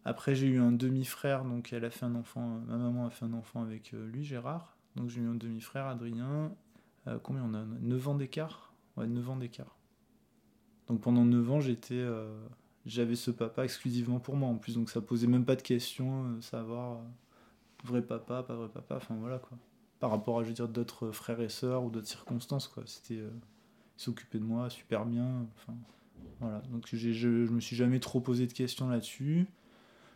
Après, 0.05 0.33
j'ai 0.33 0.47
eu 0.47 0.59
un 0.59 0.71
demi-frère, 0.71 1.45
donc 1.45 1.71
elle 1.71 1.85
a 1.85 1.91
fait 1.91 2.05
un 2.05 2.15
enfant, 2.15 2.61
ma 2.67 2.77
maman 2.77 3.05
a 3.05 3.09
fait 3.11 3.25
un 3.25 3.33
enfant 3.33 3.61
avec 3.61 3.91
lui, 3.91 4.23
Gérard. 4.23 4.75
Donc 4.95 5.09
j'ai 5.09 5.21
eu 5.21 5.27
un 5.27 5.35
demi-frère, 5.35 5.85
Adrien. 5.85 6.51
Combien 7.23 7.43
on 7.43 7.53
a? 7.53 7.63
9 7.63 8.07
ans 8.07 8.15
d'écart? 8.15 8.73
Ouais, 8.97 9.07
9 9.07 9.29
ans 9.29 9.35
d'écart. 9.37 9.80
Donc 10.87 11.01
pendant 11.01 11.25
9 11.25 11.51
ans, 11.51 11.59
j'étais, 11.59 11.95
euh, 11.95 12.33
j'avais 12.85 13.15
ce 13.15 13.31
papa 13.31 13.63
exclusivement 13.63 14.19
pour 14.19 14.35
moi 14.35 14.49
en 14.49 14.55
plus, 14.55 14.75
donc 14.75 14.89
ça 14.89 15.01
posait 15.01 15.27
même 15.27 15.45
pas 15.45 15.55
de 15.55 15.61
questions, 15.61 16.25
euh, 16.25 16.41
savoir 16.41 16.97
euh, 16.97 17.01
vrai 17.85 18.01
papa, 18.01 18.43
pas 18.43 18.55
vrai 18.55 18.69
papa, 18.69 18.95
enfin 18.97 19.15
voilà 19.19 19.39
quoi. 19.39 19.57
Par 19.99 20.09
rapport 20.09 20.39
à, 20.39 20.43
je 20.43 20.49
veux 20.49 20.53
dire, 20.53 20.67
d'autres 20.67 21.11
frères 21.11 21.41
et 21.41 21.49
sœurs 21.49 21.83
ou 21.83 21.89
d'autres 21.89 22.07
circonstances 22.07 22.67
quoi. 22.67 22.83
C'était, 22.85 23.15
il 23.15 23.31
s'occupait 23.97 24.39
de 24.39 24.43
moi 24.43 24.69
super 24.69 25.05
bien, 25.05 25.45
enfin 25.55 25.77
voilà. 26.39 26.59
Donc 26.71 26.87
je, 26.91 27.11
je 27.11 27.27
me 27.29 27.59
suis 27.59 27.75
jamais 27.75 27.99
trop 27.99 28.19
posé 28.19 28.47
de 28.47 28.53
questions 28.53 28.89
là-dessus. 28.89 29.47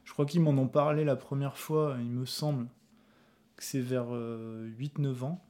Je 0.06 0.14
crois 0.14 0.26
qu'ils 0.26 0.42
m'en 0.42 0.52
ont 0.52 0.68
parlé 0.68 1.04
la 1.04 1.16
première 1.16 1.58
fois, 1.58 1.98
il 2.00 2.12
me 2.12 2.26
semble 2.26 2.68
que 3.56 3.64
c'est 3.64 3.82
vers 3.82 4.08
euh, 4.14 4.70
8-9 4.78 5.24
ans, 5.24 5.44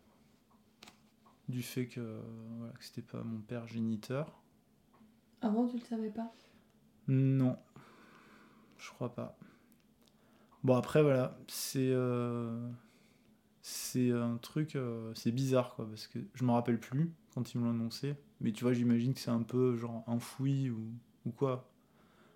du 1.50 1.62
fait 1.62 1.88
que, 1.88 2.22
voilà, 2.58 2.74
que 2.74 2.84
c'était 2.84 3.02
pas 3.02 3.22
mon 3.24 3.40
père 3.40 3.68
géniteur. 3.68 4.42
Avant, 5.46 5.68
tu 5.68 5.78
le 5.78 5.84
savais 5.84 6.10
pas 6.10 6.34
Non, 7.08 7.56
je 8.80 8.90
crois 8.90 9.14
pas. 9.14 9.38
Bon 10.64 10.76
après 10.76 11.04
voilà, 11.04 11.38
c'est 11.48 11.92
euh, 11.92 12.68
c'est 13.62 14.10
un 14.12 14.38
truc, 14.38 14.76
euh, 14.76 15.14
c'est 15.14 15.32
bizarre 15.32 15.76
quoi, 15.76 15.88
parce 15.88 16.08
que 16.08 16.18
je 16.34 16.44
me 16.44 16.52
rappelle 16.52 16.80
plus 16.80 17.14
quand 17.36 17.54
ils 17.54 17.60
me 17.60 17.66
l'ont 17.66 17.70
annoncé, 17.70 18.16
mais 18.42 18.54
tu 18.54 18.64
vois 18.64 18.74
j'imagine 18.74 19.14
que 19.14 19.20
c'est 19.20 19.30
un 19.30 19.44
peu 19.44 19.78
genre 19.78 20.04
enfoui 20.08 20.72
ou, 20.72 20.82
ou 21.28 21.30
quoi. 21.30 21.70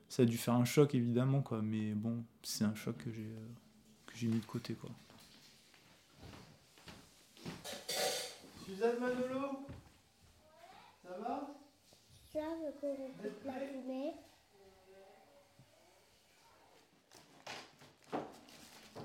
Ça 0.07 0.21
a 0.21 0.25
dû 0.25 0.37
faire 0.37 0.53
un 0.53 0.65
choc 0.65 0.93
évidemment 0.93 1.41
quoi, 1.41 1.63
mais 1.63 1.95
bon 1.95 2.23
c'est 2.43 2.63
un 2.63 2.75
choc 2.75 2.95
que 2.97 3.11
j'ai 3.11 3.23
euh, 3.23 3.47
que 4.05 4.15
j'ai 4.15 4.27
mis 4.27 4.39
de 4.39 4.45
côté 4.45 4.75
quoi. 4.75 4.91
Suzanne 8.67 8.99
Manolo, 8.99 9.65
ça 11.01 11.17
va? 11.19 11.58
Qu'on 12.31 12.95
coupe 13.21 13.43
la. 13.45 13.53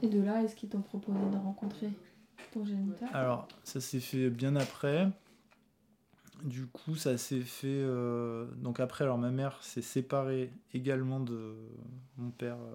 Et 0.03 0.09
de 0.09 0.21
là, 0.21 0.43
est-ce 0.43 0.55
qu'ils 0.55 0.69
t'ont 0.69 0.83
proposé 0.83 1.19
de 1.19 1.37
rencontrer 1.37 1.91
ton 2.53 2.65
géniteur? 2.65 3.09
Alors, 3.15 3.49
ça 3.63 3.81
s'est 3.81 4.01
fait 4.01 4.29
bien 4.29 4.55
après. 4.57 5.09
Du 6.43 6.67
coup, 6.67 6.97
ça 6.97 7.17
s'est 7.17 7.41
fait. 7.41 7.69
euh, 7.69 8.47
Donc, 8.57 8.81
après, 8.81 9.05
alors 9.05 9.17
ma 9.19 9.31
mère 9.31 9.63
s'est 9.63 9.81
séparée 9.83 10.53
également 10.75 11.21
de 11.21 11.55
mon 12.19 12.31
père 12.31 12.57
euh, 12.57 12.75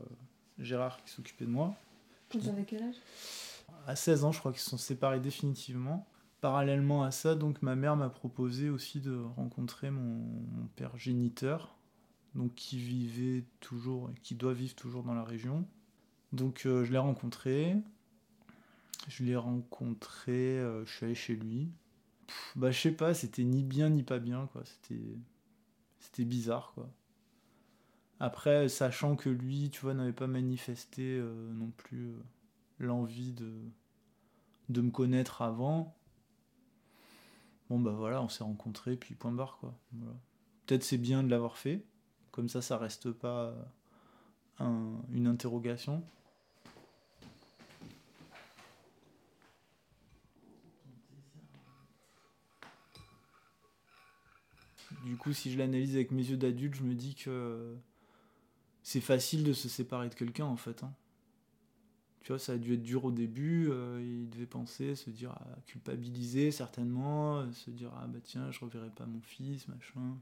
Gérard 0.57 1.03
qui 1.03 1.11
s'occupait 1.11 1.45
de 1.45 1.51
moi. 1.51 1.75
Vous 2.33 2.47
avez 2.49 2.63
quel 2.63 2.83
âge? 2.83 2.95
À 3.85 3.95
16 3.95 4.23
ans, 4.23 4.31
je 4.31 4.39
crois 4.39 4.51
qu'ils 4.51 4.61
se 4.61 4.69
sont 4.71 4.77
séparés 4.77 5.19
définitivement. 5.19 6.07
Parallèlement 6.41 7.03
à 7.03 7.11
ça, 7.11 7.35
donc 7.35 7.61
ma 7.61 7.75
mère 7.75 7.97
m'a 7.97 8.09
proposé 8.09 8.69
aussi 8.69 9.01
de 9.01 9.15
rencontrer 9.35 9.91
mon, 9.91 10.67
père 10.75 10.97
géniteur, 10.97 11.77
donc 12.33 12.55
qui 12.55 12.77
vivait 12.77 13.43
toujours, 13.59 14.09
qui 14.23 14.35
doit 14.35 14.53
vivre 14.53 14.73
toujours 14.75 15.03
dans 15.03 15.13
la 15.13 15.25
région. 15.25 15.67
Donc 16.31 16.65
euh, 16.65 16.85
je 16.85 16.93
l'ai 16.93 16.97
rencontré. 16.97 17.75
Je 19.07 19.23
l'ai 19.23 19.35
rencontré, 19.35 20.59
euh, 20.59 20.85
je 20.85 20.93
suis 20.93 21.05
allé 21.05 21.15
chez 21.15 21.35
lui. 21.35 21.71
Pff, 22.27 22.53
bah 22.55 22.71
je 22.71 22.79
sais 22.79 22.91
pas, 22.91 23.13
c'était 23.13 23.43
ni 23.43 23.63
bien 23.63 23.89
ni 23.89 24.03
pas 24.03 24.19
bien 24.19 24.47
quoi. 24.53 24.63
C'était 24.65 25.17
c'était 25.99 26.25
bizarre 26.25 26.71
quoi. 26.73 26.89
Après, 28.21 28.67
sachant 28.69 29.15
que 29.15 29.29
lui, 29.29 29.69
tu 29.69 29.81
vois, 29.81 29.93
n'avait 29.93 30.11
pas 30.13 30.27
manifesté 30.27 31.17
euh, 31.17 31.51
non 31.53 31.71
plus 31.71 32.13
l'envie 32.79 33.33
de 33.33 33.53
de 34.69 34.81
me 34.81 34.91
connaître 34.91 35.41
avant. 35.41 35.95
Bon 37.69 37.79
bah 37.79 37.91
voilà, 37.91 38.21
on 38.21 38.29
s'est 38.29 38.43
rencontrés 38.43 38.95
puis 38.95 39.15
point 39.15 39.31
barre 39.31 39.57
quoi. 39.59 39.73
Peut-être 40.65 40.83
c'est 40.83 40.97
bien 40.97 41.23
de 41.23 41.29
l'avoir 41.29 41.57
fait, 41.57 41.83
comme 42.31 42.49
ça 42.49 42.61
ça 42.61 42.77
reste 42.77 43.11
pas 43.11 43.53
un- 44.59 45.01
une 45.11 45.27
interrogation. 45.27 46.03
Du 55.03 55.15
coup, 55.17 55.33
si 55.33 55.51
je 55.51 55.57
l'analyse 55.57 55.95
avec 55.95 56.11
mes 56.11 56.23
yeux 56.23 56.37
d'adulte, 56.37 56.75
je 56.75 56.83
me 56.83 56.93
dis 56.95 57.15
que 57.15 57.75
c'est 58.83 59.01
facile 59.01 59.43
de 59.43 59.53
se 59.53 59.69
séparer 59.69 60.09
de 60.09 60.15
quelqu'un 60.15 60.45
en 60.45 60.57
fait. 60.57 60.83
hein. 60.83 60.93
Tu 62.21 62.31
vois, 62.33 62.39
ça 62.39 62.53
a 62.53 62.57
dû 62.57 62.73
être 62.73 62.83
dur 62.83 63.05
au 63.05 63.11
début, 63.11 63.69
euh, 63.69 64.01
il 64.03 64.29
devait 64.29 64.45
penser, 64.45 64.95
se 64.95 65.09
dire, 65.09 65.31
ah, 65.39 65.55
culpabiliser 65.65 66.51
certainement, 66.51 67.39
euh, 67.39 67.51
se 67.53 67.71
dire, 67.71 67.91
ah 67.95 68.07
bah 68.07 68.19
tiens, 68.21 68.51
je 68.51 68.59
reverrai 68.59 68.89
pas 68.89 69.05
mon 69.05 69.21
fils, 69.21 69.67
machin. 69.67 70.17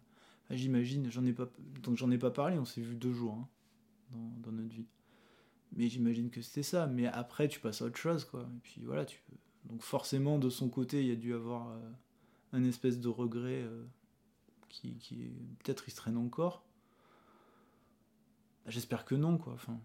J'imagine, 0.52 1.10
j'en 1.12 1.26
ai 1.26 1.34
pas, 1.34 1.50
donc 1.82 1.98
j'en 1.98 2.12
ai 2.12 2.18
pas 2.18 2.32
parlé, 2.32 2.58
on 2.58 2.66
s'est 2.66 2.82
vu 2.82 2.96
deux 2.96 3.14
jours 3.14 3.34
hein, 3.34 3.48
dans, 4.12 4.52
dans 4.52 4.52
notre 4.52 4.74
vie. 4.74 4.86
Mais 5.76 5.90
j'imagine 5.90 6.30
que 6.30 6.42
c'était 6.42 6.64
ça, 6.64 6.88
mais 6.88 7.08
après 7.08 7.48
tu 7.50 7.60
passes 7.60 7.82
à 7.82 7.86
autre 7.86 7.98
chose, 7.98 8.24
quoi. 8.24 8.42
Et 8.42 8.60
puis 8.64 8.82
voilà, 8.86 9.04
tu 9.06 9.20
Donc 9.66 9.82
forcément, 9.82 10.38
de 10.40 10.50
son 10.50 10.70
côté, 10.70 11.02
il 11.02 11.08
y 11.08 11.12
a 11.12 11.16
dû 11.16 11.34
avoir 11.34 11.70
euh, 11.72 11.80
un 12.54 12.64
espèce 12.64 13.00
de 13.00 13.10
regret 13.10 13.66
qui, 14.70 14.96
qui 14.98 15.32
peut-être 15.64 15.84
il 15.88 15.92
se 15.92 15.98
traîne 15.98 16.18
encore. 16.18 16.64
J'espère 18.68 19.06
que 19.06 19.16
non, 19.16 19.38
quoi. 19.38 19.54
Enfin, 19.54 19.80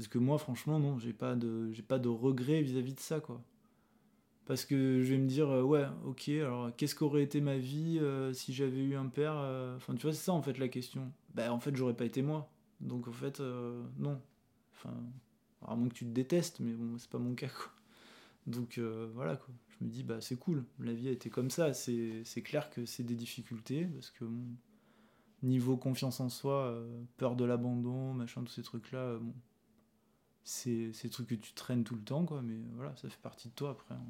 parce 0.00 0.08
que 0.08 0.16
moi, 0.16 0.38
franchement, 0.38 0.80
non, 0.80 0.98
j'ai 0.98 1.12
pas 1.12 1.34
de, 1.34 1.70
j'ai 1.72 1.82
pas 1.82 1.98
de 1.98 2.08
regret 2.08 2.62
vis-à-vis 2.62 2.94
de 2.94 3.00
ça, 3.00 3.20
quoi. 3.20 3.44
Parce 4.46 4.64
que 4.64 5.02
je 5.02 5.10
vais 5.10 5.18
me 5.18 5.26
dire, 5.26 5.50
euh, 5.50 5.62
ouais, 5.62 5.84
ok, 6.06 6.30
alors 6.30 6.74
qu'est-ce 6.74 6.94
qu'aurait 6.94 7.22
été 7.22 7.42
ma 7.42 7.58
vie 7.58 7.98
euh, 8.00 8.32
si 8.32 8.54
j'avais 8.54 8.78
eu 8.78 8.96
un 8.96 9.08
père 9.08 9.34
euh, 9.36 9.76
Enfin, 9.76 9.94
tu 9.94 10.00
vois, 10.04 10.14
c'est 10.14 10.24
ça 10.24 10.32
en 10.32 10.40
fait 10.40 10.56
la 10.56 10.68
question. 10.68 11.12
Bah, 11.34 11.52
en 11.52 11.60
fait, 11.60 11.76
j'aurais 11.76 11.92
pas 11.92 12.06
été 12.06 12.22
moi. 12.22 12.50
Donc, 12.80 13.08
en 13.08 13.12
fait, 13.12 13.42
non. 13.98 14.22
Enfin, 14.72 14.94
à 15.66 15.76
moins 15.76 15.90
que 15.90 15.94
tu 15.94 16.06
te 16.06 16.12
détestes, 16.12 16.60
mais 16.60 16.72
bon, 16.72 16.96
c'est 16.96 17.10
pas 17.10 17.18
mon 17.18 17.34
cas, 17.34 17.48
quoi. 17.48 17.70
Donc, 18.46 18.78
voilà, 19.12 19.36
quoi. 19.36 19.52
Je 19.68 19.84
me 19.84 19.90
dis, 19.90 20.02
bah, 20.02 20.22
c'est 20.22 20.38
cool. 20.38 20.64
La 20.78 20.94
vie 20.94 21.08
a 21.08 21.12
été 21.12 21.28
comme 21.28 21.50
ça. 21.50 21.74
C'est 21.74 22.42
clair 22.42 22.70
que 22.70 22.86
c'est 22.86 23.04
des 23.04 23.16
difficultés, 23.16 23.84
parce 23.84 24.08
que 24.08 24.24
niveau 25.42 25.76
confiance 25.76 26.20
en 26.20 26.30
soi, 26.30 26.74
peur 27.18 27.36
de 27.36 27.44
l'abandon, 27.44 28.14
machin, 28.14 28.42
tous 28.44 28.52
ces 28.52 28.62
trucs-là, 28.62 29.18
bon, 29.18 29.34
c'est 30.44 30.90
des 31.02 31.10
trucs 31.10 31.28
que 31.28 31.34
tu 31.34 31.52
traînes 31.52 31.84
tout 31.84 31.94
le 31.94 32.02
temps, 32.02 32.24
quoi. 32.24 32.42
Mais 32.42 32.58
voilà, 32.74 32.94
ça 32.96 33.08
fait 33.08 33.20
partie 33.20 33.48
de 33.48 33.54
toi 33.54 33.70
après. 33.70 33.94
Hein. 33.94 34.04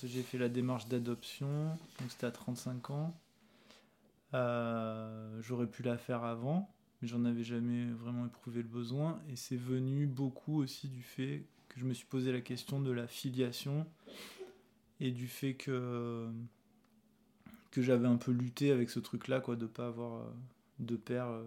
Quand 0.00 0.06
j'ai 0.06 0.22
fait 0.22 0.38
la 0.38 0.48
démarche 0.48 0.86
d'adoption, 0.86 1.76
donc 2.00 2.10
c'était 2.10 2.26
à 2.26 2.30
35 2.30 2.90
ans, 2.90 3.14
euh, 4.34 5.40
j'aurais 5.42 5.66
pu 5.66 5.82
la 5.82 5.98
faire 5.98 6.22
avant, 6.22 6.72
mais 7.00 7.08
j'en 7.08 7.24
avais 7.24 7.42
jamais 7.42 7.86
vraiment 7.86 8.26
éprouvé 8.26 8.62
le 8.62 8.68
besoin. 8.68 9.20
Et 9.28 9.36
c'est 9.36 9.56
venu 9.56 10.06
beaucoup 10.06 10.62
aussi 10.62 10.88
du 10.88 11.02
fait 11.02 11.44
que 11.68 11.80
je 11.80 11.84
me 11.84 11.94
suis 11.94 12.06
posé 12.06 12.32
la 12.32 12.40
question 12.40 12.80
de 12.80 12.90
la 12.90 13.06
filiation 13.06 13.86
et 15.00 15.10
du 15.10 15.28
fait 15.28 15.54
que 15.54 16.28
que 17.70 17.82
j'avais 17.82 18.06
un 18.06 18.16
peu 18.16 18.32
lutté 18.32 18.72
avec 18.72 18.90
ce 18.90 18.98
truc-là, 18.98 19.40
quoi, 19.40 19.56
de 19.56 19.66
pas 19.66 19.88
avoir 19.88 20.22
euh, 20.22 20.30
de 20.78 20.96
père 20.96 21.28
euh, 21.28 21.44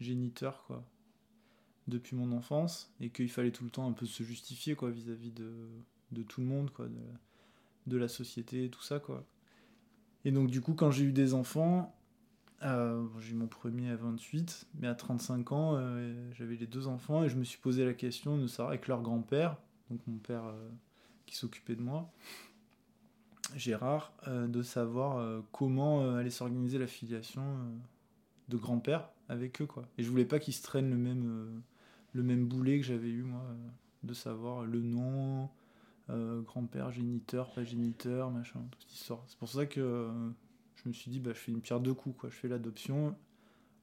géniteur, 0.00 0.64
quoi, 0.66 0.84
depuis 1.86 2.16
mon 2.16 2.32
enfance, 2.32 2.92
et 3.00 3.10
qu'il 3.10 3.30
fallait 3.30 3.50
tout 3.50 3.64
le 3.64 3.70
temps 3.70 3.88
un 3.88 3.92
peu 3.92 4.06
se 4.06 4.22
justifier, 4.22 4.74
quoi, 4.74 4.90
vis-à-vis 4.90 5.32
de, 5.32 5.52
de, 6.12 6.22
tout 6.22 6.40
le 6.40 6.46
monde, 6.46 6.70
quoi, 6.70 6.86
de, 6.86 7.00
de, 7.86 7.96
la 7.96 8.08
société, 8.08 8.70
tout 8.70 8.82
ça, 8.82 9.00
quoi. 9.00 9.26
Et 10.24 10.30
donc, 10.30 10.50
du 10.50 10.60
coup, 10.60 10.74
quand 10.74 10.90
j'ai 10.90 11.04
eu 11.04 11.12
des 11.12 11.34
enfants, 11.34 11.97
euh, 12.62 13.06
j'ai 13.20 13.32
eu 13.32 13.34
mon 13.34 13.46
premier 13.46 13.90
à 13.90 13.96
28, 13.96 14.66
mais 14.80 14.88
à 14.88 14.94
35 14.94 15.52
ans, 15.52 15.80
j'avais 16.32 16.56
les 16.56 16.66
deux 16.66 16.86
enfants, 16.88 17.24
et 17.24 17.28
je 17.28 17.36
me 17.36 17.44
suis 17.44 17.58
posé 17.58 17.84
la 17.84 17.94
question 17.94 18.38
de 18.38 18.46
savoir 18.46 18.70
avec 18.70 18.88
leur 18.88 19.02
grand-père, 19.02 19.56
donc 19.90 20.00
mon 20.06 20.18
père 20.18 20.44
qui 21.26 21.36
s'occupait 21.36 21.76
de 21.76 21.82
moi, 21.82 22.10
Gérard 23.56 24.12
euh, 24.26 24.46
de 24.46 24.62
savoir 24.62 25.18
euh, 25.18 25.40
comment 25.52 26.02
euh, 26.02 26.16
allait 26.16 26.30
s'organiser 26.30 26.78
la 26.78 26.86
filiation 26.86 27.42
de 28.48 28.56
grand-père 28.56 29.08
avec 29.28 29.60
eux 29.62 29.66
quoi. 29.66 29.86
Et 29.96 30.02
je 30.02 30.10
voulais 30.10 30.24
pas 30.24 30.38
qu'ils 30.38 30.54
se 30.54 30.62
traînent 30.62 30.90
le 30.90 30.96
même 30.96 31.62
le 32.12 32.22
même 32.22 32.46
boulet 32.46 32.80
que 32.80 32.86
j'avais 32.86 33.08
eu 33.08 33.22
moi 33.22 33.44
de 34.02 34.14
savoir 34.14 34.64
le 34.64 34.80
nom 34.80 35.50
grand-père 36.08 36.90
géniteur 36.90 37.52
pas 37.52 37.64
géniteur 37.64 38.30
machin 38.30 38.60
toute 38.78 38.92
histoire. 38.92 39.22
C'est 39.26 39.38
pour 39.38 39.48
ça 39.48 39.66
que 39.66 40.10
je 40.88 40.90
me 40.90 40.94
suis 40.94 41.10
dit 41.10 41.20
bah 41.20 41.32
je 41.34 41.38
fais 41.38 41.52
une 41.52 41.60
pierre 41.60 41.80
deux 41.80 41.92
coups 41.92 42.16
quoi. 42.18 42.30
Je 42.30 42.34
fais 42.34 42.48
l'adoption 42.48 43.14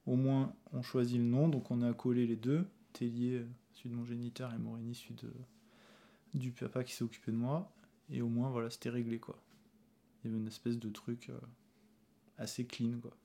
au 0.06 0.16
moins 0.16 0.52
on 0.72 0.82
choisit 0.82 1.18
le 1.18 1.24
nom 1.24 1.48
donc 1.48 1.70
on 1.70 1.82
a 1.82 1.92
collé 1.92 2.26
les 2.26 2.34
deux 2.34 2.66
Tellier 2.92 3.44
celui 3.74 3.90
de 3.90 3.94
mon 3.94 4.04
géniteur 4.04 4.52
et 4.52 4.58
Morini 4.58 4.94
celui 4.94 5.14
de 5.14 5.32
du 6.34 6.50
papa 6.50 6.82
qui 6.82 6.92
s'est 6.94 7.04
occupé 7.04 7.30
de 7.30 7.36
moi 7.36 7.72
et 8.10 8.22
au 8.22 8.28
moins 8.28 8.50
voilà 8.50 8.70
c'était 8.70 8.90
réglé 8.90 9.20
quoi 9.20 9.40
il 10.24 10.28
y 10.28 10.30
avait 10.30 10.40
une 10.40 10.48
espèce 10.48 10.78
de 10.78 10.90
truc 10.90 11.28
euh, 11.30 11.38
assez 12.38 12.66
clean 12.66 12.98
quoi. 13.00 13.16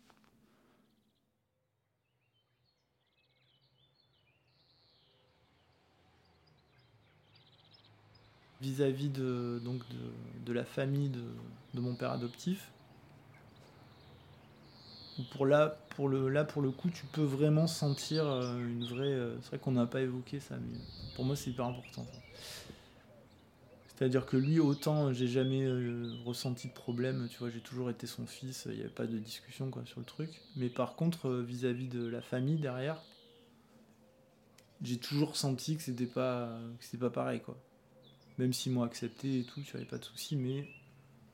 vis-à-vis 8.62 9.10
de, 9.10 9.60
donc 9.66 9.82
de, 10.46 10.54
la 10.54 10.64
famille 10.64 11.10
de, 11.10 11.82
mon 11.82 11.96
père 11.96 12.12
adoptif. 12.12 12.72
Pour 15.32 15.46
là, 15.46 15.78
pour 15.96 16.10
le, 16.10 16.30
là, 16.30 16.44
pour 16.44 16.62
le 16.62 16.72
coup, 16.72 16.90
tu 16.90 17.06
peux 17.06 17.24
vraiment 17.24 17.68
sentir 17.68 18.26
euh, 18.26 18.58
une 18.60 18.86
vraie. 18.86 19.06
Euh, 19.06 19.36
c'est 19.42 19.50
vrai 19.50 19.60
qu'on 19.60 19.74
n'a 19.74 19.86
pas 19.86 20.02
évoqué 20.02 20.40
ça, 20.40 20.56
mais 20.58 20.80
pour 21.16 21.26
moi, 21.26 21.36
c'est 21.36 21.50
hyper 21.50 21.66
important. 21.66 22.06
C'est-à-dire 24.02 24.26
que 24.26 24.36
lui, 24.36 24.60
autant 24.60 25.14
j'ai 25.14 25.28
jamais 25.28 25.62
euh, 25.62 26.12
ressenti 26.26 26.68
de 26.68 26.74
problème, 26.74 27.28
tu 27.30 27.38
vois, 27.38 27.52
j'ai 27.52 27.60
toujours 27.60 27.92
été 27.92 28.08
son 28.08 28.26
fils, 28.26 28.64
il 28.66 28.78
n'y 28.78 28.82
avait 28.82 28.90
pas 28.90 29.06
de 29.06 29.20
discussion 29.20 29.70
quoi, 29.70 29.86
sur 29.86 30.00
le 30.00 30.08
truc. 30.08 30.42
Mais 30.56 30.70
par 30.70 30.96
contre, 30.96 31.28
euh, 31.30 31.44
vis-à-vis 31.44 31.88
de 31.88 32.08
la 32.08 32.20
famille 32.20 32.58
derrière, 32.58 33.00
j'ai 34.82 34.98
toujours 34.98 35.36
senti 35.36 35.78
que 35.78 35.84
c'était 35.84 36.08
pas, 36.08 36.58
que 36.80 36.98
pas 36.98 37.12
pareil, 37.12 37.42
quoi. 37.42 37.56
Même 38.40 38.54
s'ils 38.54 38.72
m'ont 38.72 38.82
accepté 38.82 39.42
et 39.42 39.44
tout, 39.44 39.62
tu 39.62 39.76
n'avais 39.76 39.88
pas 39.88 40.00
de 40.00 40.04
soucis, 40.06 40.36
mais 40.36 40.68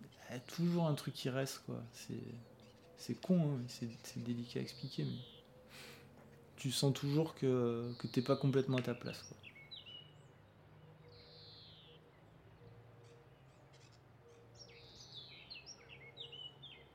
il 0.01 0.33
y 0.33 0.35
a 0.35 0.39
toujours 0.41 0.87
un 0.87 0.93
truc 0.93 1.13
qui 1.13 1.29
reste, 1.29 1.63
quoi. 1.65 1.81
C'est, 1.93 2.19
con, 3.21 3.39
hein, 3.39 3.61
c'est, 3.67 4.23
délicat 4.23 4.59
à 4.59 4.63
expliquer, 4.63 5.03
mais 5.03 5.19
tu 6.55 6.71
sens 6.71 6.93
toujours 6.93 7.35
que, 7.35 7.93
que 7.99 8.07
t'es 8.07 8.21
pas 8.21 8.35
complètement 8.35 8.77
à 8.77 8.81
ta 8.81 8.93
place. 8.93 9.23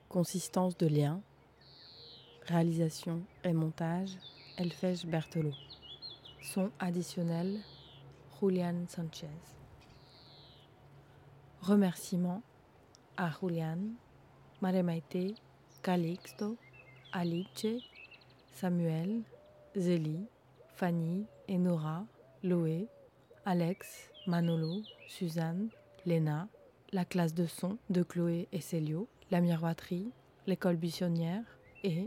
Consistance 0.09 0.77
de 0.77 0.87
lien. 0.87 1.23
Réalisation 2.47 3.23
et 3.45 3.53
montage 3.53 4.11
Elfège 4.59 5.07
Berthelot. 5.07 5.55
Son 6.43 6.71
additionnel 6.79 7.61
Julian 8.39 8.85
Sanchez. 8.89 9.29
Remerciements 11.63 12.43
à 13.17 13.31
Julian, 13.31 13.79
Maremaite, 14.61 15.37
Calixto, 15.83 16.57
Alice, 17.13 17.83
Samuel, 18.53 19.23
Zélie, 19.77 20.27
Fanny, 20.77 21.27
Enora, 21.51 22.05
Loé, 22.45 22.87
Alex, 23.45 24.11
Manolo, 24.29 24.83
Suzanne, 25.09 25.71
Lena, 26.07 26.47
la 26.93 27.05
classe 27.05 27.35
de 27.35 27.47
son 27.47 27.79
de 27.91 28.05
Chloé 28.05 28.47
et 28.53 28.61
Célio, 28.61 29.09
la 29.33 29.41
miroiterie, 29.41 30.13
l'école 30.47 30.77
buissonnière 30.77 31.43
et 31.83 32.07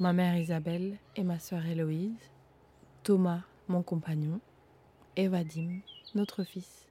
ma 0.00 0.12
mère 0.12 0.36
Isabelle 0.36 0.96
et 1.14 1.22
ma 1.22 1.38
sœur 1.38 1.64
Héloïse, 1.64 2.30
Thomas, 3.04 3.42
mon 3.68 3.82
compagnon, 3.82 4.40
et 5.14 5.28
Vadim, 5.28 5.80
notre 6.16 6.42
fils. 6.42 6.88